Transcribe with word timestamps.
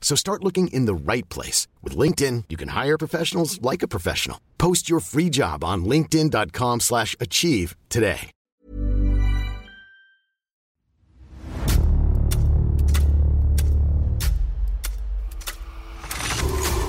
So 0.00 0.16
start 0.16 0.42
looking 0.42 0.66
in 0.72 0.86
the 0.86 0.94
right 0.94 1.28
place. 1.28 1.68
With 1.84 1.96
LinkedIn, 1.96 2.46
you 2.48 2.56
can 2.56 2.70
hire 2.70 2.98
professionals 2.98 3.62
like 3.62 3.84
a 3.84 3.88
professional. 3.88 4.38
Post 4.58 4.90
your 4.90 4.98
free 4.98 5.30
job 5.30 5.62
on 5.62 5.84
linkedin.com 5.84 6.80
slash 6.80 7.14
achieve 7.20 7.76
today. 7.88 8.32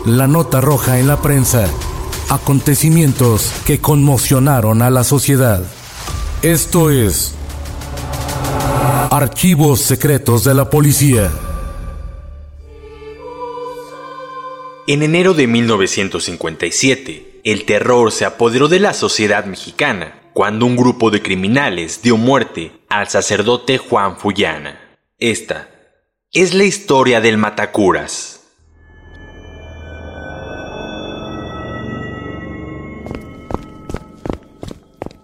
La 0.05 0.25
nota 0.25 0.61
roja 0.61 0.97
en 0.97 1.05
la 1.05 1.21
prensa. 1.21 1.67
Acontecimientos 2.29 3.51
que 3.67 3.79
conmocionaron 3.79 4.81
a 4.81 4.89
la 4.89 5.03
sociedad. 5.03 5.63
Esto 6.41 6.89
es 6.89 7.35
Archivos 9.11 9.81
Secretos 9.81 10.43
de 10.43 10.55
la 10.55 10.71
Policía. 10.71 11.29
En 14.91 15.03
enero 15.03 15.33
de 15.33 15.47
1957, 15.47 17.39
el 17.45 17.63
terror 17.63 18.11
se 18.11 18.25
apoderó 18.25 18.67
de 18.67 18.81
la 18.81 18.93
sociedad 18.93 19.45
mexicana 19.45 20.19
cuando 20.33 20.65
un 20.65 20.75
grupo 20.75 21.11
de 21.11 21.21
criminales 21.21 22.01
dio 22.01 22.17
muerte 22.17 22.73
al 22.89 23.07
sacerdote 23.07 23.77
Juan 23.77 24.17
Fullana. 24.17 24.97
Esta 25.17 25.69
es 26.33 26.53
la 26.53 26.65
historia 26.65 27.21
del 27.21 27.37
Matacuras. 27.37 28.41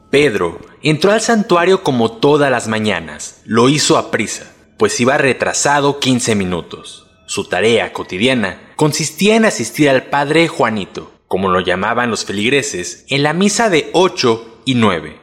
Pedro 0.10 0.62
entró 0.82 1.12
al 1.12 1.20
santuario 1.20 1.84
como 1.84 2.14
todas 2.14 2.50
las 2.50 2.70
mañanas. 2.70 3.42
Lo 3.44 3.68
hizo 3.68 3.98
a 3.98 4.12
prisa, 4.12 4.50
pues 4.78 4.98
iba 5.02 5.18
retrasado 5.18 6.00
15 6.00 6.36
minutos. 6.36 7.06
Su 7.26 7.50
tarea 7.50 7.92
cotidiana 7.92 8.67
consistía 8.78 9.36
en 9.36 9.44
asistir 9.44 9.90
al 9.90 10.06
padre 10.06 10.48
Juanito, 10.48 11.12
como 11.28 11.50
lo 11.50 11.62
llamaban 11.62 12.12
los 12.12 12.26
feligreses, 12.26 13.06
en 13.10 13.24
la 13.24 13.34
misa 13.34 13.72
de 13.72 13.90
8 13.94 14.62
y 14.66 14.76
9. 14.76 15.18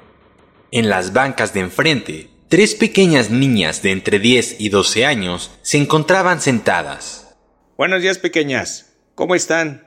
En 0.72 0.88
las 0.88 1.12
bancas 1.12 1.54
de 1.54 1.60
enfrente, 1.60 2.30
tres 2.48 2.74
pequeñas 2.74 3.30
niñas 3.30 3.80
de 3.80 3.92
entre 3.92 4.18
10 4.18 4.56
y 4.58 4.70
12 4.70 5.06
años 5.06 5.52
se 5.62 5.78
encontraban 5.78 6.40
sentadas. 6.40 7.36
Buenos 7.78 8.02
días, 8.02 8.18
pequeñas. 8.18 8.96
¿Cómo 9.14 9.36
están? 9.36 9.86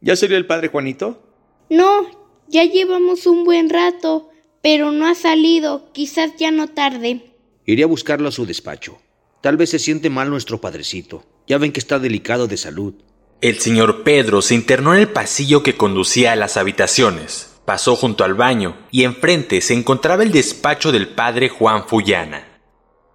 ¿Ya 0.00 0.16
salió 0.16 0.36
el 0.36 0.46
padre 0.46 0.66
Juanito? 0.66 1.22
No, 1.70 2.04
ya 2.48 2.64
llevamos 2.64 3.26
un 3.26 3.44
buen 3.44 3.70
rato, 3.70 4.28
pero 4.60 4.90
no 4.90 5.06
ha 5.06 5.14
salido. 5.14 5.92
Quizás 5.92 6.32
ya 6.36 6.50
no 6.50 6.66
tarde. 6.66 7.32
Iré 7.64 7.84
a 7.84 7.86
buscarlo 7.86 8.28
a 8.28 8.32
su 8.32 8.44
despacho. 8.44 8.98
Tal 9.40 9.56
vez 9.56 9.70
se 9.70 9.78
siente 9.78 10.10
mal 10.10 10.30
nuestro 10.30 10.60
padrecito. 10.60 11.24
Ya 11.48 11.58
ven 11.58 11.72
que 11.72 11.80
está 11.80 11.98
delicado 11.98 12.46
de 12.46 12.58
salud. 12.58 12.94
El 13.40 13.58
señor 13.58 14.02
Pedro 14.02 14.42
se 14.42 14.54
internó 14.54 14.94
en 14.94 15.00
el 15.00 15.08
pasillo 15.08 15.62
que 15.62 15.76
conducía 15.76 16.32
a 16.32 16.36
las 16.36 16.56
habitaciones. 16.56 17.54
Pasó 17.64 17.96
junto 17.96 18.24
al 18.24 18.34
baño 18.34 18.76
y 18.90 19.04
enfrente 19.04 19.60
se 19.60 19.74
encontraba 19.74 20.22
el 20.22 20.32
despacho 20.32 20.92
del 20.92 21.08
padre 21.08 21.48
Juan 21.48 21.86
Fullana. 21.86 22.60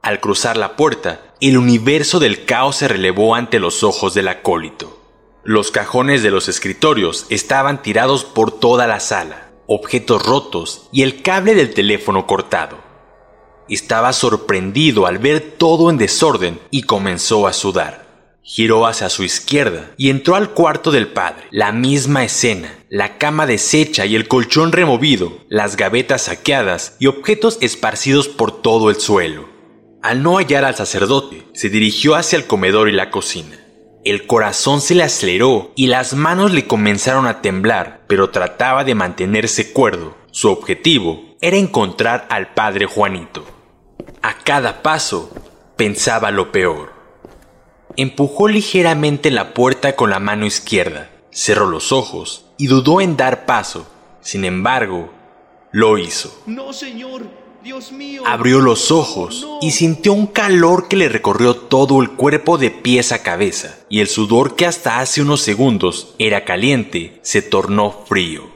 Al 0.01 0.19
cruzar 0.19 0.57
la 0.57 0.75
puerta, 0.75 1.33
el 1.41 1.57
universo 1.57 2.19
del 2.19 2.45
caos 2.45 2.77
se 2.77 2.87
relevó 2.87 3.35
ante 3.35 3.59
los 3.59 3.83
ojos 3.83 4.13
del 4.13 4.27
acólito. 4.27 4.99
Los 5.43 5.71
cajones 5.71 6.23
de 6.23 6.31
los 6.31 6.47
escritorios 6.47 7.25
estaban 7.29 7.81
tirados 7.81 8.23
por 8.23 8.59
toda 8.59 8.87
la 8.87 8.99
sala, 8.99 9.51
objetos 9.67 10.25
rotos 10.25 10.87
y 10.91 11.03
el 11.03 11.21
cable 11.21 11.53
del 11.53 11.73
teléfono 11.73 12.25
cortado. 12.27 12.77
Estaba 13.69 14.13
sorprendido 14.13 15.05
al 15.05 15.19
ver 15.19 15.55
todo 15.57 15.89
en 15.89 15.97
desorden 15.97 16.59
y 16.71 16.83
comenzó 16.83 17.45
a 17.47 17.53
sudar. 17.53 18.02
Giró 18.45 18.87
hacia 18.87 19.09
su 19.09 19.23
izquierda 19.23 19.91
y 19.97 20.09
entró 20.09 20.35
al 20.35 20.51
cuarto 20.51 20.91
del 20.91 21.07
padre. 21.07 21.45
La 21.49 21.71
misma 21.71 22.25
escena, 22.25 22.77
la 22.89 23.17
cama 23.17 23.45
deshecha 23.45 24.05
y 24.05 24.15
el 24.15 24.27
colchón 24.27 24.73
removido, 24.73 25.39
las 25.47 25.77
gavetas 25.77 26.23
saqueadas 26.23 26.97
y 26.99 27.07
objetos 27.07 27.57
esparcidos 27.61 28.27
por 28.27 28.61
todo 28.61 28.89
el 28.89 28.97
suelo. 28.97 29.47
Al 30.01 30.21
no 30.21 30.35
hallar 30.37 30.65
al 30.65 30.75
sacerdote, 30.75 31.47
se 31.53 31.69
dirigió 31.69 32.15
hacia 32.15 32.35
el 32.35 32.45
comedor 32.45 32.89
y 32.89 32.91
la 32.91 33.09
cocina. 33.09 33.57
El 34.03 34.27
corazón 34.27 34.81
se 34.81 34.95
le 34.95 35.03
aceleró 35.03 35.71
y 35.77 35.87
las 35.87 36.13
manos 36.13 36.51
le 36.51 36.67
comenzaron 36.67 37.25
a 37.25 37.41
temblar, 37.41 38.03
pero 38.07 38.29
trataba 38.29 38.83
de 38.83 38.95
mantenerse 38.95 39.71
cuerdo. 39.71 40.17
Su 40.31 40.49
objetivo 40.49 41.37
era 41.39 41.55
encontrar 41.55 42.27
al 42.29 42.53
padre 42.53 42.85
Juanito. 42.85 43.45
A 44.21 44.35
cada 44.39 44.81
paso 44.81 45.33
pensaba 45.77 46.31
lo 46.31 46.51
peor. 46.51 46.92
Empujó 47.95 48.47
ligeramente 48.47 49.29
la 49.31 49.53
puerta 49.53 49.95
con 49.95 50.09
la 50.09 50.19
mano 50.19 50.45
izquierda, 50.45 51.09
cerró 51.31 51.67
los 51.67 51.91
ojos 51.91 52.45
y 52.57 52.67
dudó 52.67 53.01
en 53.01 53.17
dar 53.17 53.45
paso. 53.45 53.87
Sin 54.21 54.45
embargo, 54.45 55.11
lo 55.71 55.97
hizo. 55.97 56.41
No, 56.45 56.73
señor. 56.73 57.43
Dios 57.63 57.93
mío. 57.93 58.23
Abrió 58.25 58.59
los 58.59 58.91
ojos 58.91 59.47
y 59.61 59.71
sintió 59.71 60.11
un 60.11 60.27
calor 60.27 60.89
que 60.89 60.97
le 60.97 61.07
recorrió 61.07 61.55
todo 61.55 62.01
el 62.01 62.11
cuerpo 62.11 62.57
de 62.57 62.71
pies 62.71 63.13
a 63.13 63.23
cabeza, 63.23 63.79
y 63.87 64.01
el 64.01 64.09
sudor 64.09 64.57
que 64.57 64.65
hasta 64.65 64.99
hace 64.99 65.21
unos 65.21 65.41
segundos 65.41 66.13
era 66.19 66.43
caliente 66.43 67.19
se 67.21 67.41
tornó 67.41 68.03
frío. 68.05 68.51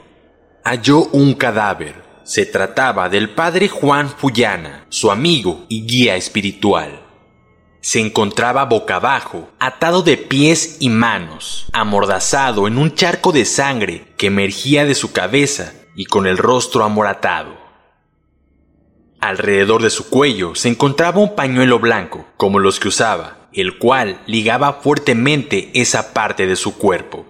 Halló 0.62 1.04
un 1.12 1.32
cadáver. 1.34 2.06
Se 2.24 2.44
trataba 2.44 3.08
del 3.08 3.30
padre 3.30 3.68
Juan 3.68 4.10
Fullana, 4.10 4.84
su 4.90 5.10
amigo 5.10 5.64
y 5.70 5.86
guía 5.86 6.16
espiritual. 6.16 7.07
Se 7.80 8.00
encontraba 8.00 8.64
boca 8.64 8.96
abajo, 8.96 9.50
atado 9.58 10.02
de 10.02 10.16
pies 10.16 10.78
y 10.80 10.88
manos, 10.88 11.68
amordazado 11.72 12.66
en 12.66 12.76
un 12.76 12.94
charco 12.94 13.32
de 13.32 13.44
sangre 13.44 14.12
que 14.16 14.26
emergía 14.26 14.84
de 14.84 14.94
su 14.94 15.12
cabeza 15.12 15.72
y 15.94 16.06
con 16.06 16.26
el 16.26 16.38
rostro 16.38 16.84
amoratado. 16.84 17.56
Alrededor 19.20 19.82
de 19.82 19.90
su 19.90 20.08
cuello 20.08 20.54
se 20.54 20.68
encontraba 20.68 21.20
un 21.20 21.34
pañuelo 21.34 21.78
blanco, 21.78 22.26
como 22.36 22.58
los 22.58 22.78
que 22.78 22.88
usaba, 22.88 23.48
el 23.52 23.78
cual 23.78 24.20
ligaba 24.26 24.74
fuertemente 24.74 25.70
esa 25.74 26.12
parte 26.12 26.46
de 26.46 26.56
su 26.56 26.76
cuerpo. 26.76 27.26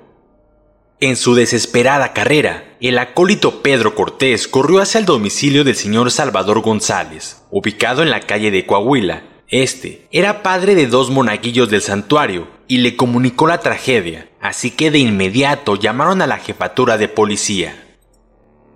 En 1.01 1.17
su 1.17 1.35
desesperada 1.37 2.13
carrera, 2.13 2.77
el 2.81 2.99
acólito 2.99 3.63
Pedro 3.63 3.95
Cortés 3.95 4.49
corrió 4.49 4.81
hacia 4.81 4.99
el 4.99 5.07
domicilio 5.07 5.63
del 5.63 5.77
señor 5.77 6.11
Salvador 6.11 6.61
González, 6.61 7.43
ubicado 7.51 8.03
en 8.03 8.11
la 8.11 8.21
calle 8.21 8.51
de 8.51 8.67
Coahuila. 8.67 9.23
Este 9.51 10.07
era 10.13 10.43
padre 10.43 10.75
de 10.75 10.89
dos 10.89 11.11
monaguillos 11.11 11.71
del 11.71 11.81
santuario 11.81 12.49
y 12.67 12.79
le 12.79 12.97
comunicó 12.97 13.47
la 13.47 13.61
tragedia, 13.61 14.29
así 14.43 14.71
que 14.71 14.91
de 14.91 14.99
inmediato 14.99 15.75
llamaron 15.77 16.21
a 16.21 16.27
la 16.27 16.37
jefatura 16.37 16.99
de 16.99 17.09
policía. 17.09 17.97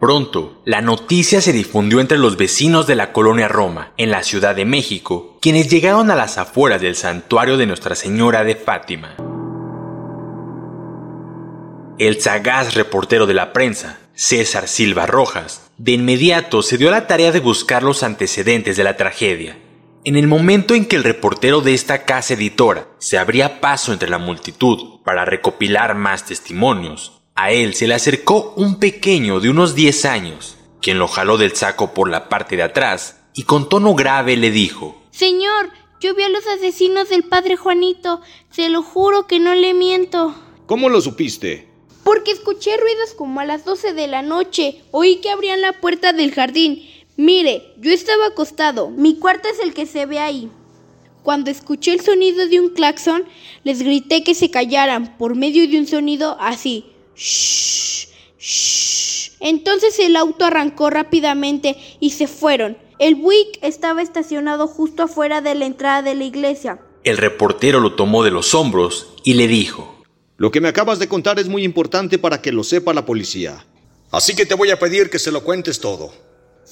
Pronto, 0.01 0.63
la 0.65 0.81
noticia 0.81 1.43
se 1.43 1.53
difundió 1.53 2.01
entre 2.01 2.17
los 2.17 2.39
vecinos 2.39 2.87
de 2.87 2.95
la 2.95 3.13
colonia 3.13 3.49
Roma, 3.49 3.93
en 3.99 4.11
la 4.11 4.23
Ciudad 4.23 4.57
de 4.57 4.65
México, 4.65 5.37
quienes 5.43 5.69
llegaron 5.69 6.11
a 6.11 6.17
las 6.17 6.39
afueras 6.39 6.81
del 6.81 6.97
santuario 6.97 7.59
de 7.59 7.67
Nuestra 7.67 7.95
Señora 7.95 8.43
de 8.43 8.57
Fátima. 8.57 9.17
El 11.99 12.19
sagaz 12.19 12.75
reportero 12.75 13.27
de 13.27 13.35
la 13.35 13.53
prensa, 13.53 13.99
César 14.15 14.67
Silva 14.69 15.05
Rojas, 15.05 15.71
de 15.77 15.93
inmediato 15.93 16.63
se 16.63 16.79
dio 16.79 16.89
a 16.89 16.93
la 16.93 17.07
tarea 17.07 17.31
de 17.31 17.41
buscar 17.41 17.83
los 17.83 18.03
antecedentes 18.03 18.79
de 18.79 18.85
la 18.85 18.97
tragedia. 18.97 19.59
En 20.05 20.17
el 20.17 20.27
momento 20.27 20.75
en 20.75 20.87
que 20.87 20.97
el 20.97 21.05
reportero 21.05 21.61
de 21.61 21.75
esta 21.75 22.05
casa 22.05 22.35
editora 22.35 22.89
se 22.99 23.19
abría 23.19 23.61
paso 23.61 23.93
entre 23.93 24.11
la 24.11 24.19
multitud 24.19 25.01
para 25.05 25.25
recopilar 25.25 25.95
más 25.95 26.27
testimonios, 26.27 27.23
a 27.37 27.53
él 27.53 27.75
se 27.75 27.87
le 27.87 27.95
acercó 27.95 28.53
un 28.57 28.81
pequeño 28.81 29.39
de 29.39 29.49
unos 29.49 29.77
10 29.77 30.05
años, 30.07 30.57
quien 30.81 30.99
lo 30.99 31.07
jaló 31.07 31.39
del 31.39 31.55
saco 31.55 31.95
por 31.95 32.11
la 32.11 32.29
parte 32.29 32.57
de 32.57 32.65
atrás 32.65 33.23
y 33.33 33.45
con 33.45 33.69
tono 33.69 33.95
grave 33.95 34.37
le 34.37 34.51
dijo 34.51 35.01
Señor, 35.13 35.71
yo 36.01 36.17
vi 36.17 36.25
a 36.25 36.29
los 36.29 36.49
asesinos 36.49 37.09
del 37.09 37.23
padre 37.23 37.55
Juanito. 37.57 38.23
Se 38.51 38.71
lo 38.71 38.83
juro 38.83 39.29
que 39.29 39.39
no 39.39 39.55
le 39.55 39.73
miento. 39.73 40.35
¿Cómo 40.67 40.89
lo 40.89 41.01
supiste? 41.01 41.69
Porque 42.03 42.33
escuché 42.33 42.77
ruidos 42.77 43.15
como 43.17 43.39
a 43.39 43.45
las 43.45 43.65
12 43.65 43.93
de 43.93 44.09
la 44.09 44.23
noche. 44.23 44.83
Oí 44.91 45.21
que 45.21 45.31
abrían 45.31 45.61
la 45.61 45.81
puerta 45.81 46.13
del 46.13 46.35
jardín. 46.35 46.83
Mire, 47.17 47.75
yo 47.79 47.93
estaba 47.93 48.27
acostado. 48.27 48.91
Mi 48.91 49.19
cuarto 49.19 49.49
es 49.49 49.59
el 49.61 49.75
que 49.75 49.87
se 49.87 50.07
ve 50.07 50.19
ahí. 50.19 50.51
Cuando 51.23 51.51
escuché 51.51 51.93
el 51.93 52.01
sonido 52.01 52.49
de 52.49 52.61
un 52.61 52.71
claxon, 52.71 53.25
les 53.65 53.83
grité 53.83 54.25
que 54.25 54.35
se 54.35 54.51
callaran 54.51 55.17
por 55.19 55.37
medio 55.37 55.69
de 55.69 55.79
un 55.79 55.87
sonido 55.87 56.37
así. 56.41 56.87
Shh, 57.15 58.09
shh. 58.39 59.33
Entonces 59.41 59.99
el 59.99 60.17
auto 60.17 60.45
arrancó 60.45 60.89
rápidamente 60.89 61.77
y 62.01 62.11
se 62.11 62.27
fueron. 62.27 62.79
El 62.99 63.17
Buick 63.17 63.59
estaba 63.63 64.01
estacionado 64.01 64.67
justo 64.67 65.03
afuera 65.03 65.41
de 65.41 65.55
la 65.55 65.67
entrada 65.67 66.03
de 66.03 66.15
la 66.15 66.25
iglesia. 66.25 66.81
El 67.05 67.19
reportero 67.19 67.81
lo 67.81 67.95
tomó 67.95 68.23
de 68.23 68.31
los 68.31 68.55
hombros 68.55 69.09
y 69.25 69.35
le 69.35 69.49
dijo, 69.49 70.03
Lo 70.37 70.51
que 70.51 70.61
me 70.61 70.69
acabas 70.69 71.01
de 71.01 71.09
contar 71.09 71.41
es 71.41 71.49
muy 71.49 71.65
importante 71.65 72.19
para 72.19 72.41
que 72.41 72.53
lo 72.53 72.63
sepa 72.63 72.95
la 72.95 73.05
policía. 73.05 73.67
Así 74.13 74.37
que 74.37 74.47
te 74.47 74.55
voy 74.55 74.71
a 74.71 74.79
pedir 74.79 75.11
que 75.11 75.19
se 75.19 75.33
lo 75.33 75.43
cuentes 75.43 75.81
todo. 75.81 76.13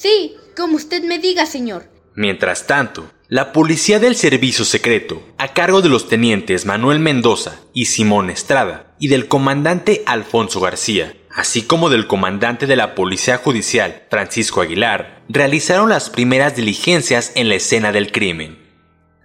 Sí, 0.01 0.35
como 0.57 0.77
usted 0.77 1.03
me 1.03 1.19
diga, 1.19 1.45
señor. 1.45 1.85
Mientras 2.15 2.67
tanto, 2.67 3.11
la 3.29 3.53
policía 3.53 3.99
del 3.99 4.17
servicio 4.17 4.65
secreto, 4.65 5.23
a 5.37 5.49
cargo 5.49 5.83
de 5.83 5.91
los 5.91 6.09
tenientes 6.09 6.65
Manuel 6.65 7.01
Mendoza 7.01 7.61
y 7.75 7.85
Simón 7.85 8.31
Estrada, 8.31 8.95
y 8.99 9.09
del 9.09 9.29
comandante 9.29 10.03
Alfonso 10.07 10.59
García, 10.59 11.15
así 11.31 11.61
como 11.61 11.91
del 11.91 12.07
comandante 12.07 12.67
de 12.67 12.77
la 12.77 12.95
Policía 12.95 13.37
Judicial, 13.37 14.05
Francisco 14.09 14.63
Aguilar, 14.63 15.23
realizaron 15.29 15.91
las 15.91 16.09
primeras 16.09 16.57
diligencias 16.57 17.33
en 17.35 17.51
la 17.51 17.57
escena 17.57 17.93
del 17.93 18.11
crimen. 18.11 18.59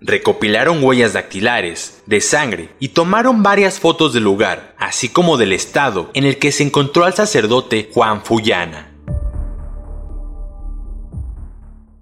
Recopilaron 0.02 0.84
huellas 0.84 1.14
dactilares, 1.14 2.04
de 2.06 2.20
sangre 2.20 2.70
y 2.82 2.90
tomaron 2.90 3.44
varias 3.44 3.80
fotos 3.80 4.12
del 4.12 4.26
lugar, 4.26 4.76
así 4.78 5.08
como 5.08 5.38
del 5.38 5.54
estado 5.54 6.12
en 6.14 6.26
el 6.26 6.38
que 6.38 6.52
se 6.52 6.64
encontró 6.64 7.06
al 7.06 7.14
sacerdote 7.14 7.90
Juan 7.94 8.26
Fullana. 8.26 8.95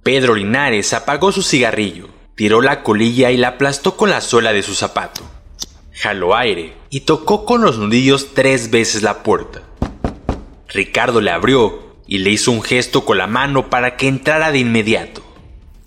Pedro 0.04 0.36
Linares 0.36 0.92
apagó 0.92 1.32
su 1.32 1.42
cigarrillo, 1.42 2.10
tiró 2.36 2.62
la 2.62 2.84
colilla 2.84 3.32
y 3.32 3.38
la 3.38 3.50
aplastó 3.50 3.96
con 3.96 4.10
la 4.10 4.20
suela 4.20 4.52
de 4.52 4.62
su 4.62 4.76
zapato. 4.76 5.24
Jaló 5.94 6.36
aire 6.36 6.74
y 6.90 7.02
tocó 7.02 7.46
con 7.46 7.62
los 7.62 7.78
nudillos 7.78 8.34
tres 8.34 8.70
veces 8.70 9.02
la 9.02 9.24
puerta. 9.24 9.64
Ricardo 10.68 11.22
le 11.22 11.32
abrió 11.32 11.96
y 12.06 12.18
le 12.18 12.32
hizo 12.32 12.52
un 12.52 12.62
gesto 12.62 13.06
con 13.06 13.18
la 13.18 13.28
mano 13.28 13.70
para 13.70 13.96
que 13.96 14.10
entrara 14.10 14.52
de 14.52 14.60
inmediato. 14.60 15.24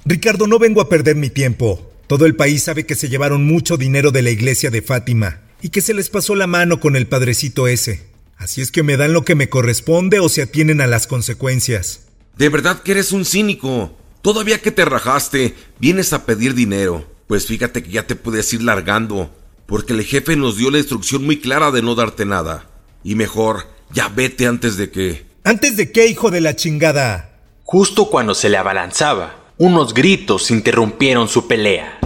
Ricardo, 0.07 0.47
no 0.47 0.59
vengo 0.59 0.81
a 0.81 0.89
perder 0.89 1.17
mi 1.17 1.29
tiempo. 1.29 1.93
Todo 2.07 2.25
el 2.25 2.37
país 2.37 2.63
sabe 2.63 2.87
que 2.87 2.95
se 2.95 3.11
llevaron 3.11 3.45
mucho 3.45 3.77
dinero 3.77 4.13
de 4.13 4.23
la 4.23 4.31
iglesia 4.31 4.71
de 4.71 4.81
Fátima 4.81 5.43
y 5.61 5.69
que 5.69 5.83
se 5.83 5.93
les 5.93 6.09
pasó 6.09 6.35
la 6.35 6.47
mano 6.47 6.81
con 6.81 6.97
el 6.97 7.07
padrecito 7.07 7.69
ese. 7.69 8.07
Así 8.39 8.63
es 8.63 8.71
que 8.71 8.83
me 8.83 8.97
dan 8.97 9.13
lo 9.13 9.27
que 9.27 9.35
me 9.35 9.51
corresponde 9.51 10.21
o 10.21 10.31
se 10.31 10.41
atienen 10.41 10.81
a 10.81 10.87
las 10.87 11.07
consecuencias. 11.07 12.07
De 12.39 12.49
verdad 12.49 12.83
que 12.83 12.93
eres 12.93 13.13
un 13.13 13.27
cínico. 13.27 13.95
Todavía 14.27 14.61
que 14.61 14.73
te 14.73 14.85
rajaste, 14.85 15.55
vienes 15.79 16.13
a 16.13 16.27
pedir 16.27 16.55
dinero. 16.55 17.05
Pues 17.29 17.47
fíjate 17.47 17.85
que 17.85 17.91
ya 17.91 18.09
te 18.09 18.17
puedes 18.17 18.53
ir 18.53 18.61
largando, 18.61 19.31
porque 19.67 19.93
el 19.93 20.03
jefe 20.03 20.35
nos 20.35 20.57
dio 20.57 20.73
la 20.73 20.79
instrucción 20.79 21.25
muy 21.25 21.39
clara 21.39 21.71
de 21.71 21.81
no 21.81 21.95
darte 21.95 22.25
nada. 22.25 22.67
Y 23.05 23.15
mejor, 23.15 23.69
ya 23.93 24.09
vete 24.09 24.49
antes 24.49 24.77
de 24.77 24.91
que... 24.91 25.25
¿Antes 25.45 25.77
de 25.77 25.93
qué, 25.93 26.09
hijo 26.09 26.33
de 26.33 26.41
la 26.41 26.57
chingada? 26.57 27.39
Justo 27.63 28.07
cuando 28.07 28.35
se 28.35 28.49
le 28.49 28.57
abalanzaba, 28.57 29.53
unos 29.59 29.95
gritos 29.95 30.51
interrumpieron 30.51 31.29
su 31.29 31.47
pelea. 31.47 32.01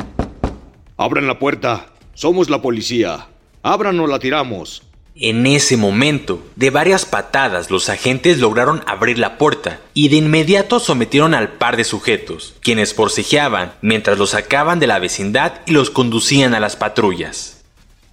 Abran 0.99 1.27
la 1.27 1.39
puerta. 1.39 1.87
Somos 2.13 2.51
la 2.51 2.61
policía. 2.61 3.29
Abran 3.63 3.99
o 3.99 4.07
la 4.07 4.19
tiramos. 4.19 4.83
En 5.15 5.47
ese 5.47 5.77
momento, 5.77 6.43
de 6.57 6.71
varias 6.71 7.05
patadas, 7.05 7.71
los 7.71 7.89
agentes 7.89 8.39
lograron 8.39 8.83
abrir 8.87 9.19
la 9.19 9.39
puerta 9.39 9.81
y 9.93 10.09
de 10.09 10.17
inmediato 10.17 10.81
sometieron 10.81 11.35
al 11.35 11.53
par 11.53 11.77
de 11.77 11.85
sujetos, 11.85 12.55
quienes 12.62 12.95
forcejeaban 12.95 13.75
mientras 13.83 14.19
los 14.19 14.31
sacaban 14.31 14.79
de 14.79 14.87
la 14.87 14.99
vecindad 14.99 15.61
y 15.67 15.73
los 15.73 15.91
conducían 15.91 16.55
a 16.55 16.61
las 16.61 16.77
patrullas. 16.77 17.61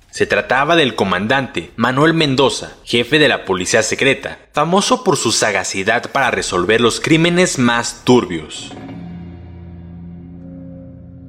Se 0.09 0.25
trataba 0.25 0.75
del 0.75 0.95
comandante 0.95 1.71
Manuel 1.75 2.15
Mendoza, 2.15 2.75
jefe 2.83 3.19
de 3.19 3.27
la 3.27 3.45
policía 3.45 3.83
secreta, 3.83 4.39
famoso 4.51 5.03
por 5.03 5.15
su 5.15 5.31
sagacidad 5.31 6.11
para 6.11 6.31
resolver 6.31 6.81
los 6.81 6.99
crímenes 6.99 7.59
más 7.59 8.03
turbios. 8.03 8.71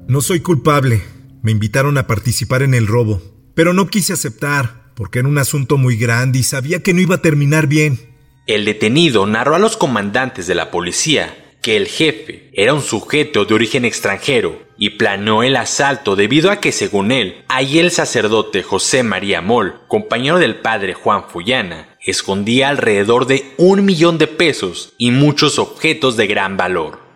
No 0.07 0.23
soy 0.23 0.41
culpable. 0.41 1.05
Me 1.43 1.51
invitaron 1.51 1.99
a 1.99 2.07
participar 2.07 2.63
en 2.63 2.73
el 2.73 2.87
robo, 2.87 3.21
pero 3.55 3.75
no 3.75 3.89
quise 3.89 4.15
aceptar, 4.15 4.78
porque 4.99 5.21
era 5.21 5.29
un 5.29 5.39
asunto 5.39 5.77
muy 5.77 5.97
grande 5.97 6.41
y 6.41 6.43
sabía 6.43 6.83
que 6.83 6.93
no 6.93 7.01
iba 7.01 7.15
a 7.15 7.23
terminar 7.23 7.69
bien. 7.69 8.01
El 8.49 8.65
detenido 8.65 9.29
narró 9.29 9.55
a 9.55 9.61
los 9.61 9.77
comandantes 9.77 10.49
de 10.49 10.57
la 10.57 10.73
policía 10.73 11.37
que 11.63 11.77
el 11.77 11.87
jefe 11.87 12.51
era 12.53 12.75
un 12.75 12.83
sujeto 12.83 13.45
de 13.45 13.55
origen 13.55 13.85
extranjero 13.85 14.61
y 14.77 14.91
planeó 14.91 15.45
el 15.45 15.55
asalto 15.55 16.17
debido 16.17 16.51
a 16.51 16.59
que 16.59 16.73
según 16.73 17.13
él, 17.13 17.45
ahí 17.47 17.79
el 17.79 17.93
sacerdote 17.93 18.65
José 18.65 19.05
María 19.05 19.41
Moll, 19.41 19.77
compañero 19.87 20.41
del 20.41 20.57
padre 20.57 20.95
Juan 20.95 21.29
Fullana, 21.29 21.97
escondía 22.05 22.69
alrededor 22.69 23.29
de 23.29 23.53
un 23.57 23.85
millón 23.85 24.19
de 24.19 24.27
pesos 24.27 24.95
y 24.99 25.13
muchos 25.13 25.61
objetos 25.61 26.17
de 26.17 26.27
gran 26.27 26.57
valor. 26.57 27.08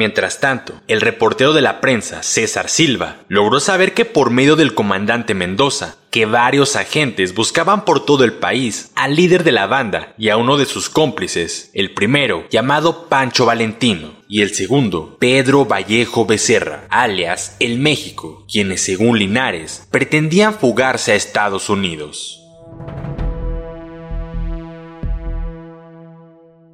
Mientras 0.00 0.40
tanto, 0.40 0.80
el 0.88 1.02
reportero 1.02 1.52
de 1.52 1.60
la 1.60 1.82
prensa, 1.82 2.22
César 2.22 2.70
Silva, 2.70 3.18
logró 3.28 3.60
saber 3.60 3.92
que 3.92 4.06
por 4.06 4.30
medio 4.30 4.56
del 4.56 4.72
comandante 4.72 5.34
Mendoza, 5.34 5.96
que 6.08 6.24
varios 6.24 6.74
agentes 6.74 7.34
buscaban 7.34 7.84
por 7.84 8.06
todo 8.06 8.24
el 8.24 8.32
país 8.32 8.92
al 8.94 9.14
líder 9.14 9.44
de 9.44 9.52
la 9.52 9.66
banda 9.66 10.14
y 10.16 10.30
a 10.30 10.38
uno 10.38 10.56
de 10.56 10.64
sus 10.64 10.88
cómplices, 10.88 11.70
el 11.74 11.92
primero 11.92 12.46
llamado 12.48 13.10
Pancho 13.10 13.44
Valentino 13.44 14.14
y 14.26 14.40
el 14.40 14.54
segundo 14.54 15.18
Pedro 15.20 15.66
Vallejo 15.66 16.24
Becerra, 16.24 16.86
alias 16.88 17.56
El 17.60 17.78
México, 17.78 18.46
quienes 18.50 18.80
según 18.80 19.18
Linares 19.18 19.86
pretendían 19.90 20.54
fugarse 20.54 21.12
a 21.12 21.16
Estados 21.16 21.68
Unidos. 21.68 22.39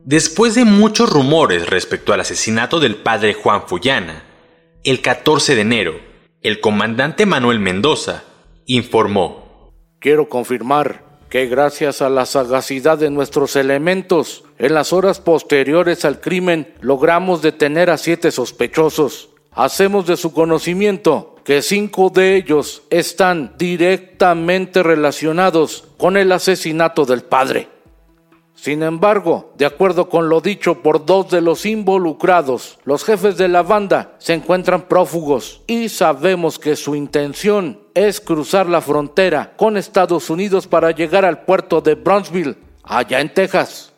Después 0.06 0.54
de 0.54 0.64
muchos 0.64 1.10
rumores 1.10 1.68
respecto 1.68 2.12
al 2.12 2.20
asesinato 2.20 2.78
del 2.78 2.94
padre 2.94 3.34
Juan 3.34 3.66
Fullana, 3.66 4.22
el 4.84 5.02
14 5.02 5.56
de 5.56 5.60
enero, 5.62 5.94
el 6.42 6.60
comandante 6.60 7.26
Manuel 7.26 7.58
Mendoza 7.58 8.22
informó. 8.66 9.72
Quiero 9.98 10.28
confirmar 10.28 11.02
que 11.28 11.46
gracias 11.46 12.02
a 12.02 12.08
la 12.08 12.24
sagacidad 12.24 12.98
de 12.98 13.10
nuestros 13.10 13.56
elementos, 13.56 14.44
en 14.58 14.74
las 14.74 14.92
horas 14.92 15.18
posteriores 15.18 16.04
al 16.04 16.20
crimen 16.20 16.72
logramos 16.80 17.42
detener 17.42 17.90
a 17.90 17.98
siete 17.98 18.30
sospechosos. 18.30 19.30
Hacemos 19.50 20.06
de 20.06 20.16
su 20.16 20.32
conocimiento 20.32 21.34
que 21.44 21.62
cinco 21.62 22.10
de 22.10 22.36
ellos 22.36 22.84
están 22.90 23.56
directamente 23.58 24.84
relacionados 24.84 25.82
con 25.96 26.16
el 26.16 26.30
asesinato 26.30 27.06
del 27.06 27.22
padre. 27.22 27.75
Sin 28.56 28.82
embargo, 28.82 29.52
de 29.56 29.66
acuerdo 29.66 30.08
con 30.08 30.28
lo 30.28 30.40
dicho 30.40 30.82
por 30.82 31.04
dos 31.04 31.30
de 31.30 31.42
los 31.42 31.66
involucrados, 31.66 32.78
los 32.84 33.04
jefes 33.04 33.36
de 33.36 33.48
la 33.48 33.62
banda 33.62 34.14
se 34.18 34.32
encuentran 34.32 34.88
prófugos 34.88 35.60
y 35.66 35.90
sabemos 35.90 36.58
que 36.58 36.74
su 36.74 36.94
intención 36.94 37.78
es 37.94 38.20
cruzar 38.20 38.66
la 38.66 38.80
frontera 38.80 39.52
con 39.56 39.76
Estados 39.76 40.30
Unidos 40.30 40.66
para 40.66 40.90
llegar 40.90 41.24
al 41.24 41.42
puerto 41.42 41.82
de 41.82 41.94
Brownsville, 41.94 42.56
allá 42.82 43.20
en 43.20 43.32
Texas. 43.32 43.92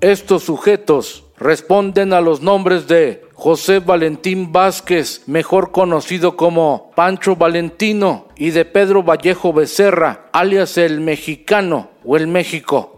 Estos 0.00 0.44
sujetos 0.44 1.24
responden 1.36 2.12
a 2.12 2.20
los 2.20 2.40
nombres 2.40 2.88
de 2.88 3.22
José 3.34 3.78
Valentín 3.78 4.52
Vázquez, 4.52 5.22
mejor 5.26 5.70
conocido 5.70 6.36
como 6.36 6.90
Pancho 6.96 7.36
Valentino, 7.36 8.28
y 8.36 8.50
de 8.50 8.64
Pedro 8.64 9.02
Vallejo 9.02 9.52
Becerra, 9.52 10.26
alias 10.32 10.78
el 10.78 11.00
Mexicano 11.00 11.90
o 12.04 12.16
el 12.16 12.26
México. 12.26 12.97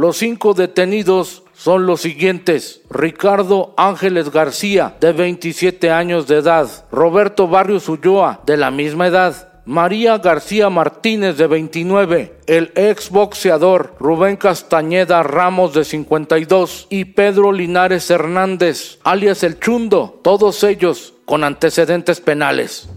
Los 0.00 0.16
cinco 0.16 0.54
detenidos 0.54 1.42
son 1.52 1.84
los 1.84 2.00
siguientes. 2.00 2.80
Ricardo 2.88 3.74
Ángeles 3.76 4.30
García, 4.30 4.96
de 4.98 5.12
27 5.12 5.90
años 5.90 6.26
de 6.26 6.38
edad. 6.38 6.86
Roberto 6.90 7.48
Barrios 7.48 7.86
Ulloa, 7.86 8.40
de 8.46 8.56
la 8.56 8.70
misma 8.70 9.08
edad. 9.08 9.60
María 9.66 10.16
García 10.16 10.70
Martínez, 10.70 11.36
de 11.36 11.46
29. 11.46 12.38
El 12.46 12.72
ex 12.76 13.10
boxeador 13.10 13.94
Rubén 14.00 14.38
Castañeda 14.38 15.22
Ramos, 15.22 15.74
de 15.74 15.84
52. 15.84 16.86
Y 16.88 17.04
Pedro 17.04 17.52
Linares 17.52 18.10
Hernández, 18.10 19.00
alias 19.04 19.42
El 19.42 19.60
Chundo. 19.60 20.18
Todos 20.24 20.64
ellos 20.64 21.12
con 21.26 21.44
antecedentes 21.44 22.22
penales. 22.22 22.88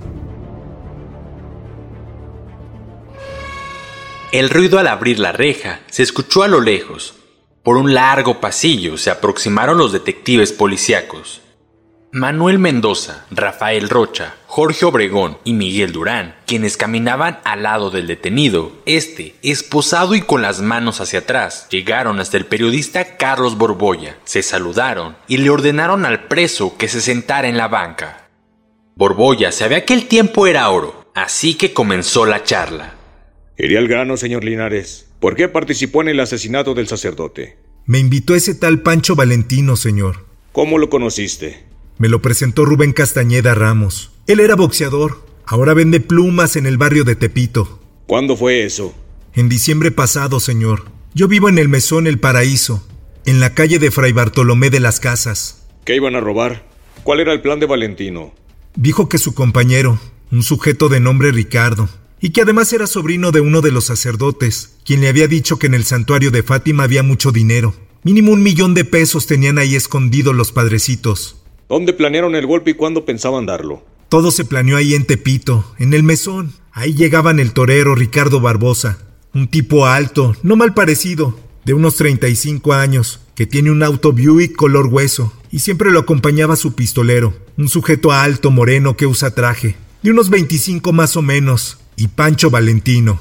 El 4.34 4.50
ruido 4.50 4.80
al 4.80 4.88
abrir 4.88 5.20
la 5.20 5.32
reja 5.32 5.82
se 5.92 6.02
escuchó 6.02 6.42
a 6.42 6.48
lo 6.48 6.60
lejos, 6.60 7.14
Por 7.62 7.78
un 7.78 7.94
largo 7.94 8.42
pasillo 8.42 8.98
se 8.98 9.12
aproximaron 9.12 9.78
los 9.78 9.92
detectives 9.92 10.52
policíacos. 10.52 11.42
Manuel 12.12 12.58
Mendoza, 12.58 13.28
Rafael 13.30 13.90
Rocha, 13.90 14.34
Jorge 14.48 14.86
Obregón 14.86 15.38
y 15.44 15.54
Miguel 15.54 15.92
Durán, 15.92 16.36
quienes 16.48 16.78
caminaban 16.78 17.42
al 17.44 17.62
lado 17.62 17.92
del 17.92 18.08
detenido, 18.08 18.72
este, 18.88 19.36
esposado 19.44 20.16
y 20.16 20.22
con 20.22 20.42
las 20.42 20.62
manos 20.62 21.00
hacia 21.00 21.20
atrás, 21.20 21.68
llegaron 21.70 22.20
hasta 22.20 22.38
el 22.38 22.48
periodista 22.48 23.18
Carlos 23.18 23.56
Borbolla, 23.56 24.18
se 24.24 24.42
saludaron 24.42 25.16
y 25.28 25.38
le 25.38 25.52
ordenaron 25.52 26.08
al 26.08 26.24
preso 26.24 26.76
que 26.76 26.88
se 26.88 27.02
sentara 27.02 27.48
en 27.48 27.58
la 27.58 27.68
banca. 27.68 28.30
Borbolla 28.96 29.52
sabía 29.52 29.86
que 29.86 29.94
el 29.94 30.08
tiempo 30.08 30.48
era 30.48 30.72
oro, 30.72 31.06
así 31.14 31.54
que 31.54 31.72
comenzó 31.72 32.26
la 32.26 32.44
charla. 32.44 32.96
Iría 33.58 33.80
al 33.80 33.88
grano, 33.88 34.18
señor 34.18 34.44
Linares. 34.44 35.06
¿Por 35.20 35.36
qué 35.36 35.48
participó 35.48 36.02
en 36.02 36.10
el 36.10 36.20
asesinato 36.20 36.74
del 36.74 36.88
sacerdote? 36.88 37.58
Me 37.86 38.00
invitó 38.00 38.34
ese 38.34 38.56
tal 38.56 38.82
Pancho 38.82 39.16
Valentino, 39.16 39.76
señor. 39.76 40.26
¿Cómo 40.52 40.78
lo 40.78 40.90
conociste? 40.90 41.64
Me 42.00 42.10
lo 42.10 42.22
presentó 42.22 42.66
Rubén 42.66 42.94
Castañeda 42.94 43.54
Ramos. 43.54 44.12
Él 44.26 44.40
era 44.40 44.56
boxeador. 44.56 45.24
Ahora 45.46 45.74
vende 45.74 46.00
plumas 46.00 46.56
en 46.56 46.66
el 46.66 46.78
barrio 46.78 47.04
de 47.04 47.16
Tepito. 47.16 47.80
¿Cuándo 48.08 48.36
fue 48.36 48.64
eso? 48.64 48.96
En 49.36 49.50
diciembre 49.50 49.92
pasado, 49.92 50.40
señor. 50.40 50.86
Yo 51.14 51.28
vivo 51.28 51.48
en 51.48 51.60
el 51.60 51.70
Mesón 51.70 52.08
El 52.08 52.20
Paraíso, 52.20 52.84
en 53.26 53.40
la 53.40 53.54
calle 53.54 53.78
de 53.78 53.92
Fray 53.92 54.14
Bartolomé 54.14 54.72
de 54.72 54.80
las 54.80 55.00
Casas. 55.00 55.64
¿Qué 55.86 55.96
iban 55.96 56.16
a 56.16 56.22
robar? 56.22 56.66
¿Cuál 57.04 57.20
era 57.20 57.34
el 57.34 57.42
plan 57.42 57.60
de 57.60 57.66
Valentino? 57.68 58.34
Dijo 58.76 59.10
que 59.10 59.18
su 59.18 59.36
compañero, 59.36 60.00
un 60.32 60.42
sujeto 60.42 60.90
de 60.90 61.00
nombre 61.00 61.32
Ricardo, 61.32 61.90
y 62.24 62.30
que 62.30 62.40
además 62.40 62.72
era 62.72 62.88
sobrino 62.88 63.34
de 63.34 63.42
uno 63.42 63.60
de 63.60 63.72
los 63.72 63.84
sacerdotes, 63.84 64.78
quien 64.86 65.02
le 65.02 65.10
había 65.10 65.28
dicho 65.28 65.60
que 65.60 65.68
en 65.68 65.74
el 65.74 65.84
santuario 65.84 66.32
de 66.32 66.42
Fátima 66.42 66.84
había 66.84 67.04
mucho 67.04 67.34
dinero. 67.34 67.76
Mínimo 68.04 68.32
un 68.32 68.42
millón 68.42 68.74
de 68.74 68.86
pesos 68.86 69.28
tenían 69.28 69.58
ahí 69.58 69.76
escondidos 69.76 70.34
los 70.34 70.54
padrecitos. 70.54 71.36
¿Dónde 71.68 71.92
planearon 71.92 72.34
el 72.36 72.48
golpe 72.48 72.72
y 72.72 72.74
cuándo 72.76 73.04
pensaban 73.04 73.46
darlo? 73.46 73.84
Todo 74.08 74.32
se 74.32 74.46
planeó 74.46 74.78
ahí 74.78 74.94
en 74.94 75.04
Tepito, 75.04 75.66
en 75.80 75.94
el 75.94 76.04
mesón. 76.04 76.54
Ahí 76.72 76.94
llegaban 76.94 77.42
el 77.42 77.52
torero 77.52 77.94
Ricardo 77.94 78.40
Barbosa, 78.40 79.00
un 79.34 79.50
tipo 79.50 79.86
alto, 79.86 80.34
no 80.44 80.56
mal 80.56 80.74
parecido, 80.74 81.38
de 81.66 81.74
unos 81.74 81.98
35 81.98 82.72
años, 82.72 83.20
que 83.36 83.48
tiene 83.48 83.70
un 83.70 83.84
auto 83.84 84.14
Buick 84.14 84.56
color 84.56 84.88
hueso, 84.88 85.34
y 85.52 85.60
siempre 85.60 85.92
lo 85.92 86.00
acompañaba 86.00 86.56
su 86.56 86.74
pistolero, 86.74 87.34
un 87.58 87.68
sujeto 87.68 88.14
alto, 88.14 88.50
moreno, 88.50 88.96
que 88.96 89.08
usa 89.08 89.36
traje, 89.36 89.76
de 90.02 90.12
unos 90.12 90.30
25 90.30 90.94
más 90.94 91.18
o 91.18 91.22
menos, 91.22 91.80
y 91.96 92.08
Pancho 92.10 92.50
Valentino. 92.50 93.20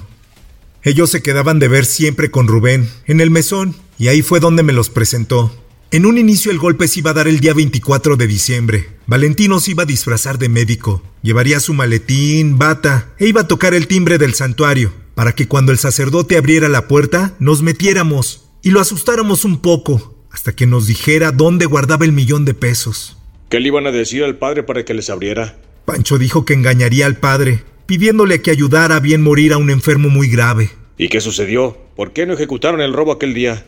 Ellos 0.83 1.11
se 1.11 1.23
quedaban 1.23 1.59
de 1.59 1.69
ver 1.69 1.85
siempre 1.85 2.31
con 2.31 2.49
Rubén, 2.49 2.88
en 3.07 3.21
el 3.21 3.31
mesón, 3.31 3.76
y 3.99 4.09
ahí 4.09 4.23
fue 4.23 4.41
donde 4.41 4.62
me 4.62 4.73
los 4.73 4.91
presentó. 4.91 5.55
En 5.93 6.07
un 6.07 6.17
inicio 6.17 6.50
el 6.50 6.59
golpe 6.59 6.88
se 6.88 7.00
iba 7.00 7.11
a 7.11 7.14
dar 7.14 7.29
el 7.29 7.38
día 7.38 7.55
24 7.55 8.17
de 8.17 8.26
diciembre. 8.26 8.88
Valentino 9.07 9.61
se 9.61 9.73
iba 9.73 9.83
a 9.83 9.87
disfrazar 9.87 10.38
de 10.38 10.49
médico, 10.49 11.02
llevaría 11.23 11.61
su 11.61 11.75
maletín, 11.75 12.59
bata, 12.59 13.11
e 13.19 13.26
iba 13.26 13.43
a 13.43 13.47
tocar 13.47 13.75
el 13.75 13.87
timbre 13.87 14.19
del 14.19 14.35
santuario, 14.35 14.93
para 15.14 15.35
que 15.35 15.47
cuando 15.47 15.71
el 15.71 15.79
sacerdote 15.79 16.37
abriera 16.37 16.69
la 16.69 16.88
puerta 16.88 17.35
nos 17.38 17.62
metiéramos 17.62 18.49
y 18.62 18.71
lo 18.71 18.81
asustáramos 18.81 19.45
un 19.45 19.59
poco, 19.59 20.17
hasta 20.31 20.52
que 20.57 20.67
nos 20.67 20.87
dijera 20.87 21.31
dónde 21.31 21.67
guardaba 21.67 22.07
el 22.07 22.12
millón 22.12 22.45
de 22.45 22.55
pesos. 22.55 23.19
¿Qué 23.50 23.61
le 23.61 23.69
iban 23.69 23.87
a 23.87 23.93
decir 23.93 24.25
al 24.25 24.38
padre 24.38 24.62
para 24.62 24.85
que 24.85 24.95
les 24.95 25.11
abriera? 25.11 25.59
Pancho 25.85 26.17
dijo 26.17 26.47
que 26.47 26.55
engañaría 26.55 27.05
al 27.05 27.19
padre, 27.19 27.64
pidiéndole 27.87 28.43
que 28.43 28.51
ayudara 28.51 28.97
a 28.97 29.01
bien 29.01 29.23
morir 29.23 29.53
a 29.53 29.59
un 29.59 29.71
enfermo 29.71 30.09
muy 30.09 30.29
grave. 30.29 30.71
¿Y 30.99 31.09
qué 31.09 31.21
sucedió? 31.21 31.77
¿Por 31.97 32.12
qué 32.12 32.27
no 32.27 32.35
ejecutaron 32.35 32.81
el 32.81 32.93
robo 32.93 33.12
aquel 33.12 33.35
día? 33.35 33.67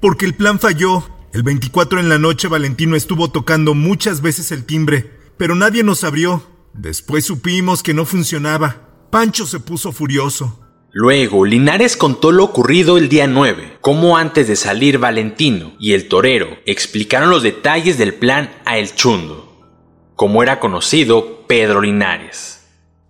Porque 0.00 0.26
el 0.26 0.34
plan 0.34 0.58
falló. 0.58 1.04
El 1.32 1.42
24 1.42 2.00
en 2.00 2.08
la 2.08 2.18
noche 2.18 2.48
Valentino 2.48 2.96
estuvo 2.96 3.30
tocando 3.30 3.74
muchas 3.74 4.22
veces 4.22 4.52
el 4.52 4.64
timbre, 4.64 5.10
pero 5.36 5.54
nadie 5.54 5.82
nos 5.82 6.02
abrió. 6.04 6.42
Después 6.72 7.24
supimos 7.24 7.82
que 7.82 7.94
no 7.94 8.04
funcionaba. 8.04 8.88
Pancho 9.10 9.46
se 9.46 9.60
puso 9.60 9.92
furioso. 9.92 10.60
Luego, 10.98 11.44
Linares 11.44 11.94
contó 11.94 12.32
lo 12.32 12.44
ocurrido 12.44 12.96
el 12.96 13.10
día 13.10 13.26
9, 13.26 13.78
cómo 13.82 14.16
antes 14.16 14.48
de 14.48 14.56
salir 14.56 14.98
Valentino 14.98 15.74
y 15.78 15.92
el 15.92 16.08
torero 16.08 16.56
explicaron 16.64 17.28
los 17.28 17.42
detalles 17.42 17.98
del 17.98 18.14
plan 18.14 18.50
a 18.64 18.78
El 18.78 18.94
Chundo, 18.94 19.66
como 20.14 20.42
era 20.42 20.58
conocido 20.58 21.46
Pedro 21.46 21.82
Linares. 21.82 22.55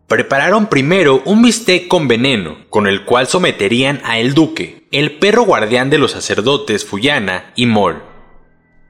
Prepararon 0.07 0.67
primero 0.67 1.21
un 1.25 1.43
bistec 1.43 1.89
con 1.89 2.07
veneno, 2.07 2.59
con 2.71 2.87
el 2.87 3.05
cual 3.05 3.27
someterían 3.27 4.01
a 4.05 4.19
El 4.19 4.35
Duque, 4.35 4.87
el 4.93 5.19
perro 5.19 5.43
guardián 5.43 5.91
de 5.91 5.99
los 5.99 6.13
sacerdotes 6.13 6.85
Fuyana 6.85 7.53
y 7.57 7.67
Mol. 7.67 8.05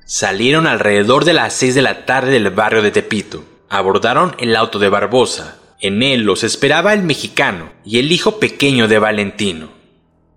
Salieron 0.04 0.66
alrededor 0.66 1.24
de 1.24 1.32
las 1.32 1.54
6 1.54 1.74
de 1.74 1.80
la 1.80 2.04
tarde 2.04 2.32
del 2.32 2.50
barrio 2.50 2.82
de 2.82 2.90
Tepito. 2.90 3.44
Abordaron 3.70 4.36
el 4.38 4.54
auto 4.54 4.78
de 4.78 4.90
Barbosa. 4.90 5.56
En 5.80 6.02
él 6.02 6.20
los 6.20 6.44
esperaba 6.44 6.92
el 6.92 7.02
mexicano 7.02 7.72
y 7.82 7.98
el 7.98 8.12
hijo 8.12 8.38
pequeño 8.38 8.86
de 8.86 8.98
Valentino. 8.98 9.70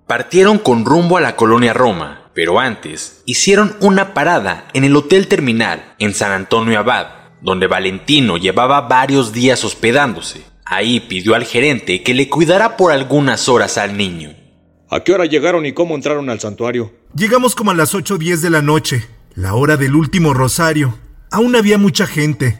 Partieron 0.08 0.60
con 0.60 0.86
rumbo 0.86 1.18
a 1.18 1.22
la 1.22 1.36
colonia 1.36 1.74
Roma, 1.74 2.32
pero 2.34 2.58
antes 2.58 3.22
hicieron 3.26 3.76
una 3.82 4.14
parada 4.14 4.70
en 4.74 4.86
el 4.86 4.96
Hotel 4.96 5.28
Terminal 5.28 5.94
en 6.00 6.14
San 6.14 6.32
Antonio 6.32 6.80
Abad, 6.80 7.08
donde 7.42 7.68
Valentino 7.68 8.38
llevaba 8.38 8.82
varios 8.82 9.34
días 9.34 9.64
hospedándose. 9.66 10.49
Ahí 10.72 11.00
pidió 11.00 11.34
al 11.34 11.46
gerente 11.46 12.04
que 12.04 12.14
le 12.14 12.30
cuidara 12.30 12.78
por 12.78 12.92
algunas 12.92 13.50
horas 13.50 13.80
al 13.80 13.98
niño. 13.98 14.36
¿A 14.90 15.04
qué 15.04 15.14
hora 15.14 15.26
llegaron 15.26 15.66
y 15.66 15.74
cómo 15.74 15.96
entraron 15.96 16.30
al 16.30 16.40
santuario? 16.40 16.94
Llegamos 17.16 17.56
como 17.56 17.72
a 17.72 17.74
las 17.74 17.96
8 17.96 18.14
o 18.14 18.18
10 18.20 18.44
de 18.44 18.50
la 18.52 18.62
noche 18.62 19.08
la 19.34 19.56
hora 19.56 19.78
del 19.78 19.96
último 19.96 20.34
rosario. 20.34 21.00
Aún 21.32 21.56
había 21.56 21.78
mucha 21.78 22.06
gente. 22.06 22.60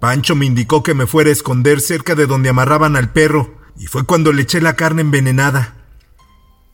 Pancho 0.00 0.36
me 0.36 0.46
indicó 0.46 0.82
que 0.82 0.94
me 0.94 1.06
fuera 1.06 1.30
a 1.30 1.32
esconder 1.32 1.80
cerca 1.80 2.14
de 2.14 2.26
donde 2.26 2.50
amarraban 2.50 2.94
al 2.94 3.12
perro, 3.12 3.56
y 3.76 3.86
fue 3.86 4.04
cuando 4.04 4.32
le 4.32 4.42
eché 4.42 4.60
la 4.60 4.76
carne 4.76 5.02
envenenada. 5.02 5.76